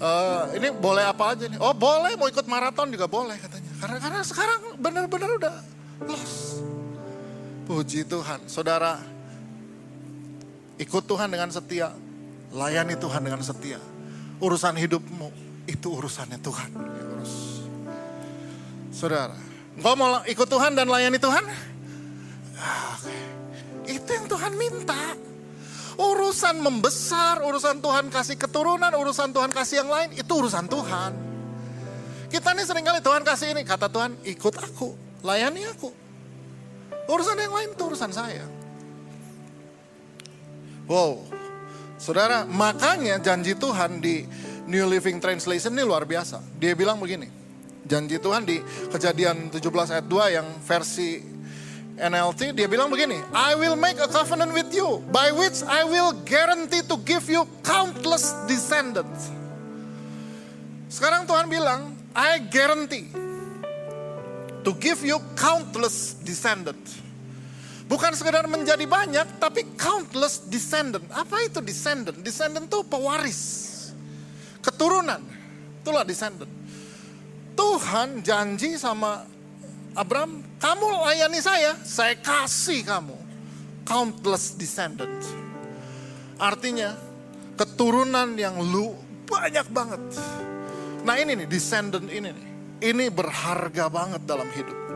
Uh, 0.00 0.48
ini 0.56 0.72
boleh 0.72 1.04
apa 1.04 1.36
aja 1.36 1.44
nih? 1.44 1.60
Oh 1.60 1.76
boleh 1.76 2.16
mau 2.16 2.28
ikut 2.28 2.44
maraton 2.48 2.88
juga 2.88 3.04
boleh 3.04 3.36
katanya. 3.36 3.72
Karena 3.80 3.96
karena 4.00 4.20
sekarang 4.24 4.60
benar-benar 4.80 5.30
udah 5.36 5.54
lost. 6.08 6.64
Puji 7.68 8.02
Tuhan, 8.08 8.44
saudara 8.50 8.98
Ikut 10.80 11.04
Tuhan 11.04 11.28
dengan 11.28 11.52
setia, 11.52 11.92
layani 12.56 12.96
Tuhan 12.96 13.20
dengan 13.20 13.44
setia. 13.44 13.76
Urusan 14.40 14.72
hidupmu 14.80 15.28
itu 15.68 15.88
urusannya 15.92 16.40
Tuhan. 16.40 16.72
Urus. 16.72 17.34
Saudara, 18.88 19.36
engkau 19.76 19.92
mau 19.92 20.24
ikut 20.24 20.48
Tuhan 20.48 20.72
dan 20.72 20.88
layani 20.88 21.20
Tuhan? 21.20 21.44
Ah, 22.56 22.96
itu 23.84 24.08
yang 24.08 24.24
Tuhan 24.24 24.56
minta. 24.56 25.20
Urusan 26.00 26.64
membesar, 26.64 27.44
urusan 27.44 27.84
Tuhan 27.84 28.08
kasih 28.08 28.40
keturunan, 28.40 28.88
urusan 28.96 29.36
Tuhan 29.36 29.52
kasih 29.52 29.84
yang 29.84 29.90
lain, 29.92 30.16
itu 30.16 30.32
urusan 30.32 30.64
Tuhan. 30.64 31.12
Kita 32.32 32.56
nih 32.56 32.64
sering 32.64 32.88
kali 32.88 33.04
Tuhan 33.04 33.20
kasih 33.20 33.52
ini, 33.52 33.68
kata 33.68 33.92
Tuhan 33.92 34.16
ikut 34.24 34.54
aku, 34.64 34.96
layani 35.20 35.68
aku. 35.68 35.92
Urusan 37.04 37.36
yang 37.36 37.52
lain 37.52 37.76
itu 37.76 37.82
urusan 37.84 38.16
saya. 38.16 38.59
Wow, 40.90 41.22
saudara, 42.02 42.42
makanya 42.50 43.22
janji 43.22 43.54
Tuhan 43.54 44.02
di 44.02 44.26
New 44.66 44.90
Living 44.90 45.22
Translation 45.22 45.70
ini 45.70 45.86
luar 45.86 46.02
biasa. 46.02 46.42
Dia 46.58 46.74
bilang 46.74 46.98
begini, 46.98 47.30
Janji 47.86 48.18
Tuhan 48.18 48.42
di 48.42 48.58
kejadian 48.90 49.54
17 49.54 49.70
ayat 49.70 50.06
2 50.10 50.36
yang 50.36 50.46
versi 50.66 51.22
NLT 51.94 52.58
dia 52.58 52.66
bilang 52.66 52.90
begini, 52.90 53.22
I 53.30 53.54
will 53.54 53.78
make 53.78 54.02
a 54.02 54.10
covenant 54.10 54.50
with 54.50 54.74
you 54.74 54.98
by 55.14 55.30
which 55.30 55.62
I 55.62 55.86
will 55.86 56.10
guarantee 56.26 56.82
to 56.86 56.98
give 57.06 57.30
you 57.30 57.46
countless 57.62 58.34
descendants. 58.50 59.30
Sekarang 60.90 61.22
Tuhan 61.22 61.46
bilang, 61.46 61.94
I 62.18 62.42
guarantee 62.50 63.06
to 64.66 64.70
give 64.74 65.06
you 65.06 65.22
countless 65.38 66.18
descendants. 66.18 67.09
Bukan 67.90 68.14
sekedar 68.14 68.46
menjadi 68.46 68.86
banyak, 68.86 69.42
tapi 69.42 69.66
countless 69.74 70.46
descendant. 70.46 71.02
Apa 71.10 71.42
itu 71.42 71.58
descendant? 71.58 72.14
Descendant 72.22 72.70
itu 72.70 72.86
pewaris. 72.86 73.42
Keturunan. 74.62 75.18
Itulah 75.82 76.06
descendant. 76.06 76.46
Tuhan 77.58 78.22
janji 78.22 78.78
sama 78.78 79.26
Abraham, 79.98 80.38
kamu 80.62 80.86
layani 81.02 81.42
saya, 81.42 81.74
saya 81.82 82.14
kasih 82.14 82.86
kamu 82.86 83.18
countless 83.82 84.54
descendant. 84.54 85.10
Artinya, 86.38 86.94
keturunan 87.58 88.38
yang 88.38 88.54
lu 88.62 88.94
banyak 89.26 89.66
banget. 89.74 90.02
Nah 91.02 91.18
ini 91.18 91.42
nih, 91.42 91.48
descendant 91.50 92.06
ini 92.06 92.30
nih. 92.30 92.48
Ini 92.80 93.10
berharga 93.10 93.90
banget 93.90 94.22
dalam 94.24 94.46
hidup. 94.54 94.89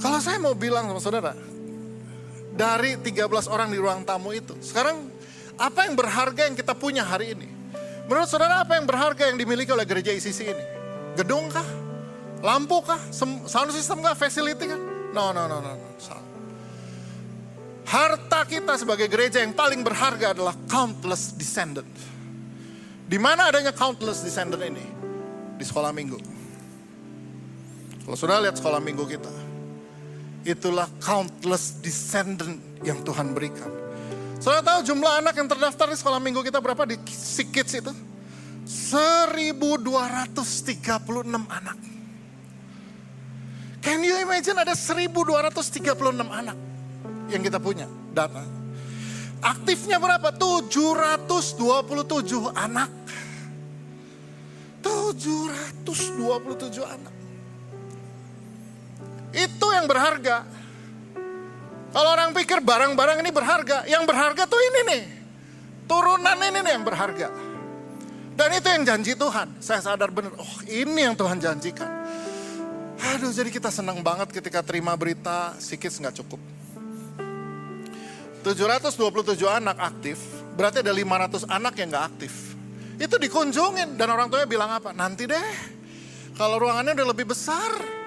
Kalau 0.00 0.18
saya 0.18 0.40
mau 0.40 0.56
bilang 0.56 0.88
sama 0.88 1.00
saudara, 1.00 1.32
dari 2.56 2.96
13 2.96 3.28
orang 3.52 3.68
di 3.68 3.78
ruang 3.78 4.00
tamu 4.02 4.32
itu, 4.32 4.56
sekarang 4.64 4.96
apa 5.60 5.84
yang 5.84 5.94
berharga 5.94 6.48
yang 6.48 6.56
kita 6.56 6.72
punya 6.72 7.04
hari 7.04 7.36
ini? 7.36 7.48
Menurut 8.08 8.26
saudara 8.26 8.64
apa 8.64 8.80
yang 8.80 8.88
berharga 8.88 9.28
yang 9.28 9.36
dimiliki 9.36 9.70
oleh 9.70 9.84
gereja 9.84 10.10
ICC 10.10 10.40
ini? 10.48 10.64
Gedung 11.20 11.52
kah? 11.52 11.68
Lampu 12.40 12.80
kah? 12.80 12.98
Sound 13.12 13.70
system 13.76 14.00
kah? 14.00 14.16
Facility 14.16 14.66
kah? 14.66 14.80
No, 15.12 15.36
no, 15.36 15.44
no, 15.44 15.60
no, 15.60 15.76
no. 15.76 15.88
Harta 17.90 18.46
kita 18.46 18.78
sebagai 18.78 19.10
gereja 19.10 19.42
yang 19.42 19.50
paling 19.50 19.82
berharga 19.82 20.30
adalah 20.30 20.54
countless 20.70 21.34
descendant. 21.34 21.90
Di 23.10 23.18
mana 23.18 23.50
adanya 23.50 23.74
countless 23.74 24.22
descendant 24.22 24.62
ini? 24.62 24.86
Di 25.58 25.64
sekolah 25.66 25.90
minggu. 25.90 26.14
Kalau 28.06 28.14
sudah 28.14 28.38
lihat 28.38 28.54
sekolah 28.62 28.78
minggu 28.78 29.02
kita, 29.10 29.49
Itulah 30.40 30.88
countless 31.04 31.84
descendant 31.84 32.56
yang 32.80 33.04
Tuhan 33.04 33.36
berikan. 33.36 33.68
Saudara 34.40 34.64
tahu 34.64 34.88
jumlah 34.88 35.20
anak 35.20 35.36
yang 35.36 35.52
terdaftar 35.52 35.92
di 35.92 36.00
sekolah 36.00 36.16
minggu 36.16 36.40
kita 36.40 36.64
berapa 36.64 36.88
di 36.88 36.96
Sikits 37.12 37.76
itu? 37.76 37.92
1236 38.64 39.84
anak. 41.44 41.76
Can 43.84 44.00
you 44.00 44.16
imagine 44.20 44.56
ada 44.56 44.72
1236 44.72 45.92
anak 46.28 46.56
yang 47.28 47.44
kita 47.44 47.60
punya 47.60 47.84
data. 48.16 48.40
Aktifnya 49.40 49.96
berapa? 50.00 50.32
727 50.36 52.52
anak. 52.56 52.90
727 54.80 56.84
anak. 56.84 57.19
Itu 59.30 59.66
yang 59.70 59.86
berharga. 59.86 60.46
Kalau 61.90 62.10
orang 62.14 62.30
pikir 62.30 62.62
barang-barang 62.62 63.18
ini 63.18 63.30
berharga, 63.34 63.82
yang 63.90 64.06
berharga 64.06 64.46
tuh 64.46 64.58
ini 64.58 64.80
nih. 64.86 65.02
Turunan 65.90 66.38
ini 66.38 66.58
nih 66.62 66.72
yang 66.78 66.86
berharga. 66.86 67.28
Dan 68.38 68.48
itu 68.54 68.68
yang 68.70 68.82
janji 68.86 69.12
Tuhan. 69.18 69.58
Saya 69.58 69.82
sadar 69.82 70.14
benar, 70.14 70.32
oh 70.38 70.54
ini 70.70 71.02
yang 71.02 71.18
Tuhan 71.18 71.42
janjikan. 71.42 71.90
Aduh 73.00 73.32
jadi 73.34 73.50
kita 73.50 73.72
senang 73.74 73.98
banget 74.06 74.30
ketika 74.30 74.62
terima 74.62 74.94
berita 74.94 75.58
sikit 75.58 75.90
nggak 75.90 76.14
cukup. 76.22 76.40
727 78.40 79.36
anak 79.44 79.76
aktif, 79.76 80.16
berarti 80.56 80.80
ada 80.80 80.94
500 80.94 81.44
anak 81.44 81.74
yang 81.76 81.88
nggak 81.92 82.06
aktif. 82.06 82.32
Itu 82.96 83.20
dikunjungin 83.20 84.00
dan 84.00 84.08
orang 84.12 84.32
tuanya 84.32 84.48
bilang 84.48 84.70
apa? 84.72 84.96
Nanti 84.96 85.28
deh, 85.28 85.48
kalau 86.36 86.56
ruangannya 86.60 86.96
udah 86.96 87.08
lebih 87.12 87.28
besar, 87.28 87.99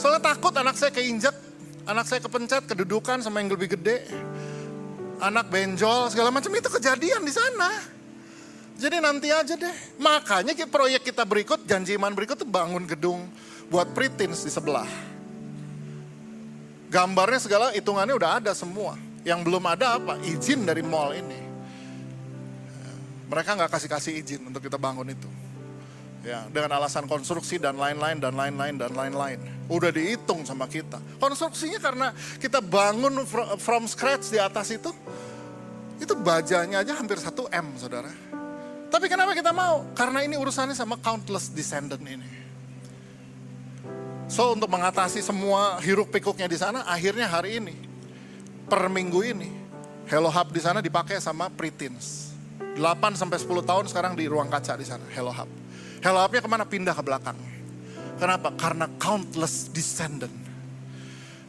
Soalnya 0.00 0.32
takut 0.32 0.56
anak 0.56 0.80
saya 0.80 0.88
keinjak, 0.96 1.36
anak 1.84 2.08
saya 2.08 2.24
kepencet, 2.24 2.64
kedudukan 2.64 3.20
sama 3.20 3.44
yang 3.44 3.52
lebih 3.52 3.76
gede. 3.76 4.08
Anak 5.20 5.52
benjol, 5.52 6.08
segala 6.08 6.32
macam 6.32 6.48
itu 6.56 6.72
kejadian 6.72 7.20
di 7.20 7.28
sana. 7.28 7.68
Jadi 8.80 8.96
nanti 8.96 9.28
aja 9.28 9.60
deh. 9.60 10.00
Makanya 10.00 10.56
proyek 10.64 11.04
kita 11.04 11.28
berikut, 11.28 11.68
janji 11.68 12.00
iman 12.00 12.16
berikut 12.16 12.40
tuh 12.40 12.48
bangun 12.48 12.88
gedung 12.88 13.28
buat 13.68 13.92
pretins 13.92 14.40
di 14.40 14.48
sebelah. 14.48 14.88
Gambarnya 16.88 17.44
segala 17.44 17.76
hitungannya 17.76 18.16
udah 18.16 18.40
ada 18.40 18.56
semua. 18.56 18.96
Yang 19.20 19.52
belum 19.52 19.64
ada 19.68 20.00
apa? 20.00 20.16
Izin 20.24 20.64
dari 20.64 20.80
mall 20.80 21.12
ini. 21.12 21.40
Mereka 23.28 23.52
nggak 23.52 23.68
kasih-kasih 23.68 24.16
izin 24.16 24.48
untuk 24.48 24.64
kita 24.64 24.80
bangun 24.80 25.12
itu 25.12 25.49
ya 26.20 26.46
dengan 26.52 26.76
alasan 26.80 27.08
konstruksi 27.08 27.56
dan 27.56 27.80
lain-lain 27.80 28.20
dan 28.20 28.36
lain-lain 28.36 28.74
dan 28.76 28.92
lain-lain. 28.92 29.38
Udah 29.68 29.88
dihitung 29.92 30.44
sama 30.44 30.68
kita. 30.68 31.00
Konstruksinya 31.16 31.80
karena 31.80 32.12
kita 32.40 32.60
bangun 32.60 33.24
from 33.60 33.88
scratch 33.88 34.32
di 34.32 34.38
atas 34.40 34.72
itu 34.72 34.92
itu 36.00 36.12
bajanya 36.16 36.80
aja 36.80 36.96
hampir 36.96 37.20
1 37.20 37.28
m 37.52 37.66
saudara. 37.76 38.12
Tapi 38.90 39.06
kenapa 39.06 39.36
kita 39.36 39.54
mau? 39.54 39.86
Karena 39.94 40.26
ini 40.26 40.34
urusannya 40.34 40.74
sama 40.74 40.98
countless 40.98 41.52
descendant 41.52 42.02
ini. 42.02 42.40
So 44.30 44.54
untuk 44.54 44.70
mengatasi 44.70 45.22
semua 45.26 45.82
hiruk 45.82 46.14
pikuknya 46.14 46.46
di 46.46 46.54
sana 46.54 46.86
akhirnya 46.86 47.26
hari 47.26 47.58
ini 47.58 47.74
per 48.70 48.86
minggu 48.86 49.26
ini 49.26 49.50
Hello 50.06 50.30
Hub 50.30 50.54
di 50.54 50.62
sana 50.62 50.78
dipakai 50.78 51.18
sama 51.18 51.50
preteens 51.50 52.29
8 52.78 53.18
sampai 53.18 53.38
10 53.38 53.66
tahun 53.66 53.84
sekarang 53.90 54.12
di 54.14 54.30
ruang 54.30 54.46
kaca 54.46 54.78
di 54.78 54.86
sana 54.86 55.06
Hello 55.10 55.34
Hub 55.34 55.60
Hello 56.00 56.24
up 56.24 56.32
ke 56.32 56.48
mana? 56.48 56.64
Pindah 56.64 56.96
ke 56.96 57.04
belakang. 57.04 57.36
Kenapa? 58.16 58.56
Karena 58.56 58.88
countless 58.96 59.68
descendant. 59.68 60.32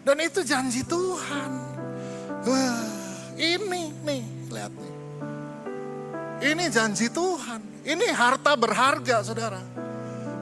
Dan 0.03 0.19
itu 0.19 0.43
janji 0.43 0.83
Tuhan. 0.83 1.51
Wah, 2.43 2.83
ini 3.39 3.95
nih, 4.03 4.23
lihat 4.51 4.75
nih. 4.75 4.93
Ini 6.51 6.67
janji 6.67 7.07
Tuhan. 7.07 7.63
Ini 7.87 8.11
harta 8.11 8.59
berharga, 8.59 9.23
saudara. 9.23 9.63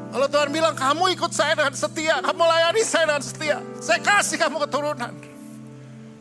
Kalau 0.09 0.25
Tuhan 0.25 0.49
bilang, 0.49 0.73
kamu 0.73 1.13
ikut 1.13 1.29
saya 1.29 1.53
dengan 1.53 1.77
setia, 1.77 2.17
kamu 2.25 2.41
layani 2.49 2.81
saya 2.81 3.13
dengan 3.13 3.21
setia. 3.21 3.57
Saya 3.77 4.01
kasih 4.01 4.41
kamu 4.41 4.57
keturunan. 4.65 5.13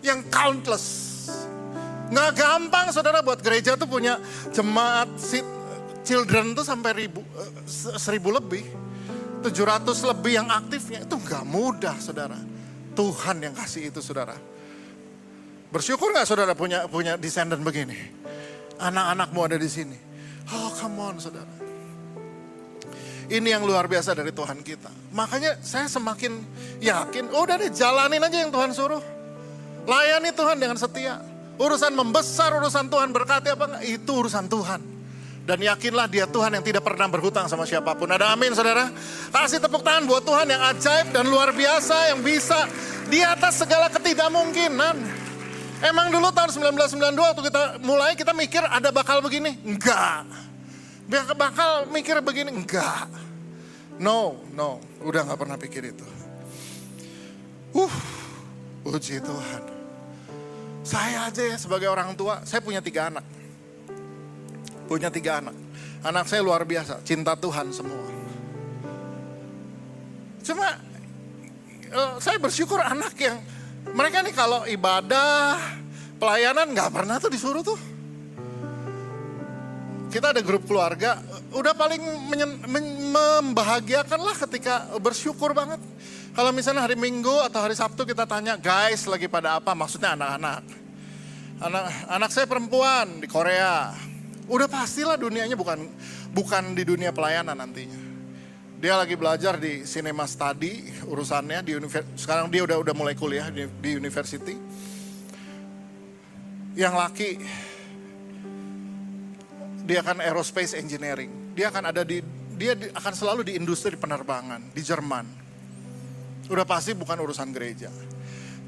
Yang 0.05 0.29
countless. 0.29 1.08
Nggak 2.09 2.31
gampang 2.41 2.87
saudara 2.93 3.21
buat 3.21 3.41
gereja 3.45 3.77
tuh 3.77 3.89
punya 3.89 4.17
jemaat 4.53 5.09
sit 5.21 5.45
children 6.09 6.57
tuh 6.57 6.65
sampai 6.65 6.97
ribu, 6.97 7.21
eh, 7.37 7.53
seribu 8.01 8.33
lebih. 8.33 8.65
700 9.39 10.03
lebih 10.03 10.33
yang 10.35 10.49
aktifnya 10.51 11.07
itu 11.07 11.15
gak 11.23 11.47
mudah 11.47 11.95
saudara. 12.03 12.35
Tuhan 12.99 13.39
yang 13.39 13.55
kasih 13.55 13.95
itu 13.95 14.03
saudara. 14.03 14.35
Bersyukur 15.71 16.11
gak 16.11 16.27
saudara 16.27 16.59
punya 16.59 16.91
punya 16.91 17.15
descendant 17.15 17.63
begini? 17.63 17.95
Anak-anakmu 18.83 19.39
ada 19.47 19.55
di 19.55 19.71
sini. 19.71 19.95
Oh 20.51 20.75
come 20.75 20.99
on 20.99 21.17
saudara. 21.23 21.55
Ini 23.29 23.45
yang 23.45 23.69
luar 23.69 23.85
biasa 23.85 24.17
dari 24.17 24.33
Tuhan 24.33 24.65
kita. 24.65 24.89
Makanya 25.13 25.61
saya 25.61 25.85
semakin 25.85 26.41
yakin, 26.81 27.29
oh 27.37 27.45
udah 27.45 27.61
deh 27.61 27.69
jalanin 27.69 28.25
aja 28.25 28.41
yang 28.41 28.49
Tuhan 28.49 28.73
suruh. 28.73 29.05
Layani 29.85 30.33
Tuhan 30.33 30.57
dengan 30.57 30.81
setia. 30.81 31.21
Urusan 31.59 31.91
membesar, 31.91 32.55
urusan 32.55 32.87
Tuhan 32.87 33.11
berkati 33.11 33.51
apa 33.51 33.65
enggak, 33.67 33.83
itu 33.85 34.11
urusan 34.15 34.47
Tuhan. 34.47 34.81
Dan 35.49 35.65
yakinlah 35.65 36.07
dia 36.13 36.29
Tuhan 36.29 36.55
yang 36.55 36.61
tidak 36.61 36.85
pernah 36.85 37.09
berhutang 37.09 37.49
sama 37.49 37.65
siapa 37.65 37.97
pun. 37.97 38.07
Ada 38.13 38.37
amin 38.37 38.53
saudara. 38.53 38.93
Kasih 39.33 39.59
tepuk 39.59 39.81
tangan 39.81 40.05
buat 40.05 40.21
Tuhan 40.21 40.45
yang 40.45 40.61
ajaib 40.61 41.09
dan 41.09 41.25
luar 41.25 41.57
biasa. 41.57 42.13
Yang 42.13 42.21
bisa 42.21 42.69
di 43.09 43.25
atas 43.25 43.65
segala 43.65 43.89
ketidakmungkinan. 43.89 44.97
Emang 45.89 46.13
dulu 46.13 46.29
tahun 46.37 46.53
1992 46.53 47.17
waktu 47.17 47.43
kita 47.49 47.63
mulai 47.81 48.13
kita 48.13 48.37
mikir 48.37 48.61
ada 48.61 48.93
bakal 48.93 49.25
begini? 49.25 49.57
Enggak. 49.65 50.29
Bakal 51.33 51.89
mikir 51.89 52.21
begini? 52.21 52.53
Enggak. 52.53 53.09
No, 53.97 54.45
no. 54.53 54.85
Udah 55.01 55.25
gak 55.25 55.41
pernah 55.41 55.57
pikir 55.57 55.97
itu. 55.97 56.05
Uh, 57.73 57.95
puji 58.85 59.17
Tuhan. 59.25 59.78
Saya 60.89 61.29
aja 61.29 61.43
ya 61.45 61.57
sebagai 61.61 61.93
orang 61.93 62.17
tua, 62.17 62.41
saya 62.49 62.65
punya 62.65 62.81
tiga 62.81 63.13
anak 63.13 63.21
punya 64.89 65.13
tiga 65.13 65.45
anak. 65.45 65.53
Anak 66.01 66.25
saya 66.25 66.41
luar 66.41 66.65
biasa, 66.65 67.05
cinta 67.05 67.37
Tuhan 67.37 67.69
semua. 67.77 68.09
Cuma 70.41 70.81
uh, 71.93 72.17
saya 72.17 72.41
bersyukur 72.41 72.81
anak 72.81 73.13
yang 73.21 73.37
mereka 73.93 74.25
nih 74.25 74.33
kalau 74.33 74.65
ibadah, 74.65 75.61
pelayanan 76.17 76.73
nggak 76.73 76.89
pernah 76.89 77.21
tuh 77.21 77.29
disuruh 77.29 77.61
tuh. 77.61 77.77
Kita 80.09 80.33
ada 80.33 80.41
grup 80.41 80.65
keluarga, 80.65 81.21
udah 81.53 81.77
paling 81.77 82.01
menyen, 82.33 82.65
men, 82.65 83.13
membahagiakan 83.13 84.21
lah 84.25 84.37
ketika 84.49 84.89
bersyukur 84.97 85.53
banget. 85.53 85.77
Kalau 86.39 86.55
misalnya 86.55 86.87
hari 86.87 86.95
Minggu 86.95 87.35
atau 87.51 87.67
hari 87.67 87.75
Sabtu 87.75 88.07
kita 88.07 88.23
tanya, 88.23 88.55
guys 88.55 89.11
lagi 89.11 89.27
pada 89.27 89.59
apa? 89.59 89.75
Maksudnya 89.75 90.15
anak-anak. 90.15 90.63
Anak, 91.59 91.85
anak 92.07 92.31
saya 92.31 92.47
perempuan 92.47 93.19
di 93.19 93.27
Korea. 93.27 93.91
Udah 94.47 94.71
pastilah 94.71 95.19
dunianya 95.19 95.59
bukan 95.59 95.91
bukan 96.31 96.79
di 96.79 96.87
dunia 96.87 97.11
pelayanan 97.11 97.59
nantinya. 97.59 97.99
Dia 98.79 98.95
lagi 98.95 99.19
belajar 99.19 99.59
di 99.59 99.83
cinema 99.83 100.31
study 100.31 101.03
urusannya 101.11 101.59
di 101.67 101.75
sekarang 102.15 102.47
dia 102.55 102.63
udah 102.63 102.87
udah 102.87 102.95
mulai 102.95 103.19
kuliah 103.19 103.51
di, 103.51 103.67
di 103.83 103.99
university. 103.99 104.55
Yang 106.79 106.95
laki 106.95 107.31
dia 109.91 110.07
akan 110.07 110.23
aerospace 110.23 110.79
engineering. 110.79 111.51
Dia 111.59 111.75
akan 111.75 111.91
ada 111.91 112.07
di 112.07 112.23
dia 112.55 112.79
akan 112.95 113.11
selalu 113.19 113.43
di 113.43 113.53
industri 113.59 113.99
penerbangan 113.99 114.71
di 114.71 114.87
Jerman. 114.87 115.48
Udah 116.49 116.65
pasti 116.65 116.97
bukan 116.97 117.17
urusan 117.21 117.53
gereja. 117.53 117.93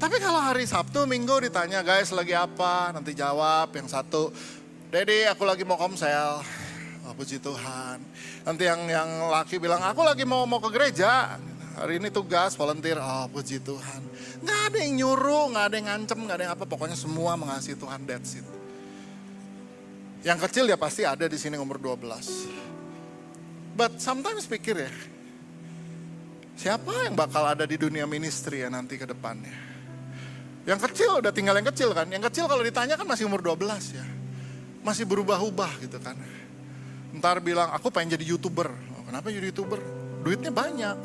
Tapi 0.01 0.17
kalau 0.17 0.41
hari 0.41 0.65
Sabtu, 0.65 1.05
Minggu 1.05 1.45
ditanya 1.45 1.85
guys 1.85 2.09
lagi 2.09 2.33
apa, 2.33 2.89
nanti 2.89 3.13
jawab 3.13 3.69
yang 3.77 3.85
satu, 3.85 4.33
Dedi 4.89 5.29
aku 5.29 5.45
lagi 5.45 5.61
mau 5.61 5.77
komsel, 5.77 6.41
oh, 7.05 7.13
puji 7.13 7.37
Tuhan. 7.37 8.01
Nanti 8.41 8.63
yang 8.65 8.81
yang 8.89 9.09
laki 9.29 9.61
bilang, 9.61 9.81
aku 9.85 10.01
lagi 10.01 10.25
mau 10.25 10.43
mau 10.49 10.57
ke 10.57 10.73
gereja. 10.73 11.37
Hari 11.71 12.03
ini 12.03 12.11
tugas, 12.11 12.59
volunteer. 12.59 12.99
Oh 12.99 13.31
puji 13.31 13.63
Tuhan. 13.63 14.01
Nggak 14.43 14.59
ada 14.67 14.77
yang 14.83 14.93
nyuruh, 14.99 15.55
nggak 15.55 15.65
ada 15.71 15.75
yang 15.79 15.87
ngancem, 15.87 16.19
nggak 16.19 16.35
ada 16.35 16.43
yang 16.43 16.53
apa. 16.59 16.65
Pokoknya 16.67 16.97
semua 16.99 17.39
mengasihi 17.39 17.79
Tuhan, 17.79 18.03
that's 18.03 18.35
it. 18.35 18.45
Yang 20.21 20.49
kecil 20.49 20.65
ya 20.67 20.77
pasti 20.77 21.07
ada 21.07 21.25
di 21.25 21.37
sini 21.39 21.55
umur 21.55 21.79
12. 21.79 23.77
But 23.79 24.03
sometimes 24.03 24.43
pikir 24.45 24.75
ya, 24.83 24.91
siapa 26.55 27.07
yang 27.07 27.15
bakal 27.15 27.43
ada 27.47 27.63
di 27.67 27.75
dunia 27.75 28.07
ministry 28.07 28.63
ya 28.63 28.69
nanti 28.71 28.95
ke 28.97 29.05
depannya? 29.05 29.71
Yang 30.61 30.79
kecil 30.89 31.21
udah 31.23 31.33
tinggal 31.33 31.57
yang 31.57 31.67
kecil 31.73 31.89
kan. 31.91 32.05
Yang 32.09 32.29
kecil 32.29 32.45
kalau 32.45 32.61
ditanya 32.61 32.93
kan 32.93 33.07
masih 33.09 33.25
umur 33.25 33.41
12 33.41 33.97
ya. 33.97 34.05
Masih 34.85 35.09
berubah-ubah 35.09 35.71
gitu 35.81 35.97
kan. 35.97 36.17
Ntar 37.17 37.41
bilang, 37.41 37.73
aku 37.73 37.89
pengen 37.89 38.15
jadi 38.17 38.25
youtuber. 38.33 38.69
Oh, 38.69 39.03
kenapa 39.09 39.33
jadi 39.33 39.49
youtuber? 39.49 39.81
Duitnya 40.21 40.53
banyak. 40.53 40.97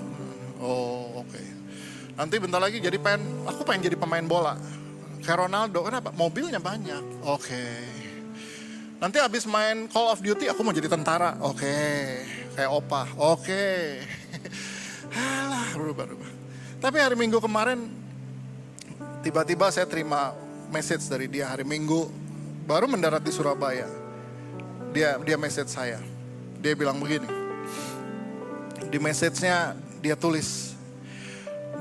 Oh 0.61 1.25
oke. 1.25 1.33
Okay. 1.33 1.47
Nanti 2.17 2.37
bentar 2.41 2.61
lagi 2.61 2.81
jadi 2.81 2.97
pengen, 2.97 3.45
aku 3.45 3.65
pengen 3.65 3.93
jadi 3.93 3.97
pemain 3.97 4.25
bola. 4.25 4.57
Kayak 5.25 5.49
Ronaldo, 5.49 5.85
kenapa? 5.85 6.13
Mobilnya 6.13 6.61
banyak. 6.61 7.25
Oke. 7.25 7.49
Okay. 7.49 7.81
Nanti 8.97 9.21
abis 9.21 9.45
main 9.45 9.89
Call 9.93 10.09
of 10.09 10.25
Duty, 10.25 10.49
aku 10.49 10.65
mau 10.65 10.73
jadi 10.73 10.89
tentara. 10.89 11.37
Oke. 11.45 11.65
Okay. 11.65 12.01
Kayak 12.57 12.71
opa. 12.73 13.03
Oke. 13.21 13.45
Okay. 13.45 13.81
Alah, 15.17 15.73
berubah-ubah. 15.73 16.31
Tapi 16.77 16.97
hari 17.01 17.17
Minggu 17.17 17.41
kemarin, 17.41 17.89
tiba-tiba 19.25 19.73
saya 19.73 19.89
terima 19.89 20.37
message 20.69 21.09
dari 21.09 21.27
dia 21.27 21.49
hari 21.49 21.65
Minggu. 21.65 22.13
Baru 22.69 22.91
mendarat 22.91 23.23
di 23.23 23.33
Surabaya 23.33 23.87
dia 24.97 25.21
dia 25.21 25.37
message 25.37 25.69
saya. 25.69 26.01
Dia 26.65 26.73
bilang 26.73 26.97
begini. 26.97 27.29
Di 28.89 28.97
message-nya 28.97 29.77
dia 30.01 30.17
tulis, 30.17 30.73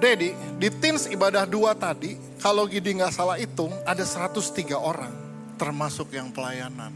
Dedi, 0.02 0.36
di 0.60 0.68
teens 0.68 1.08
ibadah 1.08 1.48
dua 1.48 1.72
tadi, 1.72 2.20
kalau 2.44 2.68
Gidi 2.68 3.00
nggak 3.00 3.14
salah 3.16 3.40
hitung, 3.40 3.72
ada 3.88 4.04
103 4.04 4.76
orang, 4.76 5.14
termasuk 5.56 6.12
yang 6.12 6.34
pelayanan. 6.36 6.92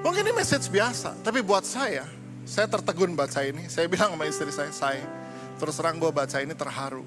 Mungkin 0.00 0.24
ini 0.24 0.32
message 0.32 0.70
biasa, 0.72 1.20
tapi 1.20 1.44
buat 1.44 1.66
saya, 1.66 2.06
saya 2.48 2.64
tertegun 2.64 3.12
baca 3.12 3.44
ini. 3.44 3.68
Saya 3.68 3.84
bilang 3.92 4.16
sama 4.16 4.24
istri 4.24 4.48
saya, 4.48 4.72
saya 4.72 5.04
terus 5.60 5.76
terang 5.76 6.00
gue 6.00 6.08
baca 6.08 6.40
ini 6.40 6.56
terharu. 6.56 7.04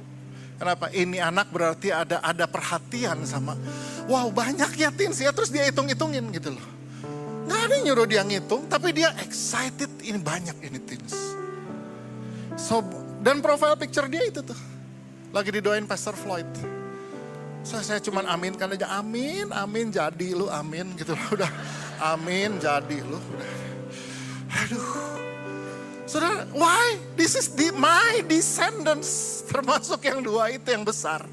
Kenapa? 0.61 0.93
Ini 0.93 1.17
anak 1.25 1.49
berarti 1.49 1.89
ada 1.89 2.21
ada 2.21 2.45
perhatian 2.45 3.25
sama, 3.25 3.57
wow 4.05 4.29
banyak 4.29 4.77
ya 4.77 4.93
teens 4.93 5.17
ya, 5.17 5.33
terus 5.33 5.49
dia 5.49 5.65
hitung-hitungin 5.65 6.21
gitu 6.37 6.53
loh. 6.53 6.67
Gak 7.49 7.61
ada 7.65 7.75
nyuruh 7.81 8.05
dia 8.05 8.21
ngitung, 8.21 8.69
tapi 8.69 8.93
dia 8.93 9.09
excited 9.25 9.89
ini 10.05 10.21
banyak 10.21 10.53
ini 10.61 10.77
teens. 10.77 11.33
So, 12.53 12.85
dan 13.25 13.41
profile 13.41 13.73
picture 13.73 14.05
dia 14.05 14.21
itu 14.21 14.45
tuh. 14.45 14.59
Lagi 15.33 15.49
didoain 15.49 15.89
Pastor 15.89 16.13
Floyd. 16.13 16.45
So, 17.65 17.81
saya 17.81 17.97
cuman 17.97 18.29
aminkan 18.29 18.69
aja, 18.69 19.01
amin, 19.01 19.49
amin 19.49 19.89
jadi 19.89 20.37
lu, 20.37 20.45
amin 20.53 20.93
gitu 20.93 21.17
loh. 21.17 21.25
Udah, 21.41 21.49
amin 21.97 22.61
jadi 22.61 23.01
lu. 23.01 23.17
Aduh. 24.53 25.30
Saudara, 26.11 26.43
why? 26.51 26.99
This 27.15 27.39
is 27.39 27.47
the, 27.55 27.71
my 27.71 28.19
descendants. 28.27 29.41
Termasuk 29.47 30.03
yang 30.03 30.19
dua 30.19 30.51
itu 30.51 30.67
yang 30.67 30.83
besar. 30.83 31.23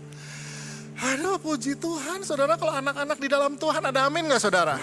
Aduh 0.99 1.35
puji 1.43 1.75
Tuhan, 1.75 2.23
saudara 2.23 2.55
kalau 2.55 2.75
anak-anak 2.75 3.19
di 3.19 3.27
dalam 3.27 3.59
Tuhan 3.59 3.83
ada 3.83 4.07
amin 4.07 4.31
gak 4.31 4.39
saudara? 4.39 4.79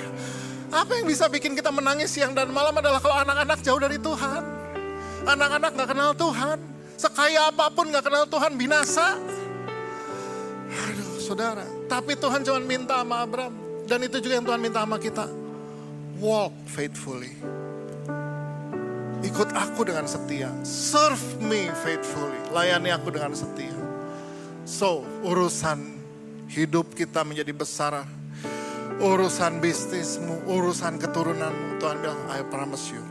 Apa 0.67 0.99
yang 0.99 1.07
bisa 1.07 1.31
bikin 1.31 1.55
kita 1.55 1.71
menangis 1.71 2.11
siang 2.11 2.35
dan 2.35 2.51
malam 2.51 2.75
adalah 2.75 2.99
kalau 2.99 3.23
anak-anak 3.23 3.59
jauh 3.63 3.79
dari 3.79 3.95
Tuhan. 3.95 4.43
Anak-anak 5.31 5.71
gak 5.71 5.89
kenal 5.95 6.11
Tuhan. 6.11 6.57
Sekaya 6.99 7.47
apa 7.47 7.71
pun 7.71 7.87
gak 7.87 8.03
kenal 8.03 8.27
Tuhan 8.27 8.51
binasa. 8.59 9.15
Aduh 10.91 11.23
saudara. 11.23 11.63
Tapi 11.87 12.19
Tuhan 12.19 12.43
cuma 12.43 12.59
minta 12.59 12.99
sama 12.99 13.23
Abraham. 13.23 13.55
Dan 13.87 14.03
itu 14.03 14.19
juga 14.19 14.43
yang 14.43 14.45
Tuhan 14.47 14.59
minta 14.59 14.83
sama 14.83 14.99
kita. 14.99 15.23
Walk 16.19 16.51
faithfully. 16.67 17.31
Ikut 19.25 19.49
aku 19.57 19.89
dengan 19.89 20.05
setia. 20.05 20.53
Serve 20.61 21.41
me 21.41 21.73
faithfully. 21.81 22.37
Layani 22.53 22.93
aku 22.93 23.09
dengan 23.09 23.33
setia. 23.33 23.73
So 24.69 25.01
urusan 25.25 25.97
hidup 26.45 26.93
kita 26.93 27.25
menjadi 27.25 27.49
besar 27.51 28.05
urusan 28.99 29.59
bisnismu, 29.59 30.47
urusan 30.47 31.01
keturunanmu. 31.01 31.81
Tuhan 31.81 31.97
bilang, 31.99 32.21
I 32.31 32.39
promise 32.47 32.85
you. 32.93 33.03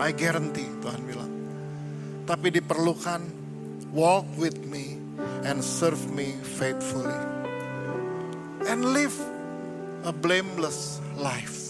I 0.00 0.10
guarantee, 0.10 0.66
Tuhan 0.80 1.00
bilang. 1.04 1.32
Tapi 2.24 2.48
diperlukan 2.50 3.20
walk 3.92 4.24
with 4.40 4.56
me 4.66 4.96
and 5.44 5.60
serve 5.60 6.00
me 6.10 6.34
faithfully. 6.56 7.14
And 8.64 8.96
live 8.96 9.14
a 10.08 10.12
blameless 10.12 11.04
life. 11.20 11.63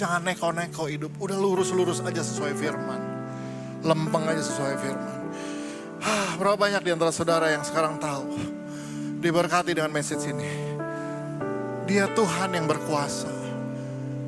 Jangan 0.00 0.24
neko-neko 0.24 0.88
hidup, 0.88 1.12
udah 1.20 1.36
lurus-lurus 1.36 2.00
aja 2.00 2.24
sesuai 2.24 2.56
firman. 2.56 3.00
Lempeng 3.84 4.24
aja 4.24 4.40
sesuai 4.40 4.74
firman. 4.80 5.18
Ah, 6.00 6.40
berapa 6.40 6.56
banyak 6.56 6.80
di 6.80 6.90
antara 6.96 7.12
saudara 7.12 7.52
yang 7.52 7.60
sekarang 7.60 8.00
tahu 8.00 8.32
diberkati 9.20 9.76
dengan 9.76 9.92
message 9.92 10.24
ini 10.32 10.48
dia 11.84 12.08
Tuhan 12.16 12.56
yang 12.56 12.64
berkuasa. 12.64 13.28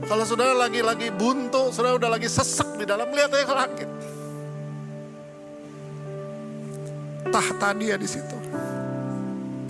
Kalau 0.05 0.29
saudara 0.29 0.53
lagi-lagi 0.53 1.09
buntu, 1.09 1.73
saudara 1.73 1.97
udah 1.97 2.21
lagi 2.21 2.29
sesek 2.29 2.77
di 2.77 2.85
dalam, 2.85 3.09
lihat 3.09 3.33
aja 3.33 3.45
ke 3.49 3.55
langit. 3.57 3.89
Tahta 7.33 7.69
dia 7.81 7.97
di 7.97 8.09
situ. 8.11 8.37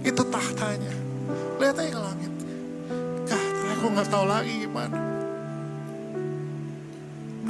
Itu 0.03 0.27
tahtanya. 0.27 0.95
Lihat 1.63 1.77
aja 1.79 1.91
ke 1.95 2.01
langit. 2.03 2.33
Kah, 3.31 3.45
aku 3.79 3.87
nggak 3.93 4.09
tahu 4.11 4.25
lagi 4.27 4.67
gimana. 4.67 5.12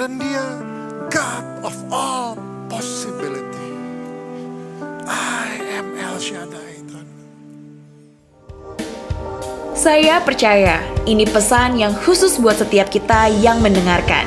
Dan 0.03 0.19
dia 0.19 0.43
God 1.15 1.63
of 1.63 1.79
all 1.95 2.35
possibility. 2.67 3.71
I 5.07 5.63
am 5.79 5.95
El 5.95 6.19
Shaddai. 6.19 6.83
Saya 9.79 10.19
percaya 10.27 10.83
ini 11.07 11.23
pesan 11.23 11.79
yang 11.79 11.95
khusus 11.95 12.35
buat 12.43 12.59
setiap 12.59 12.91
kita 12.91 13.31
yang 13.47 13.63
mendengarkan. 13.63 14.27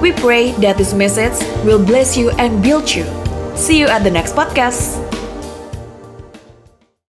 We 0.00 0.16
pray 0.16 0.56
that 0.64 0.80
this 0.80 0.96
message 0.96 1.36
will 1.68 1.84
bless 1.84 2.16
you 2.16 2.32
and 2.40 2.64
build 2.64 2.88
you. 2.88 3.04
See 3.52 3.76
you 3.76 3.92
at 3.92 4.00
the 4.00 4.12
next 4.12 4.32
podcast. 4.32 4.99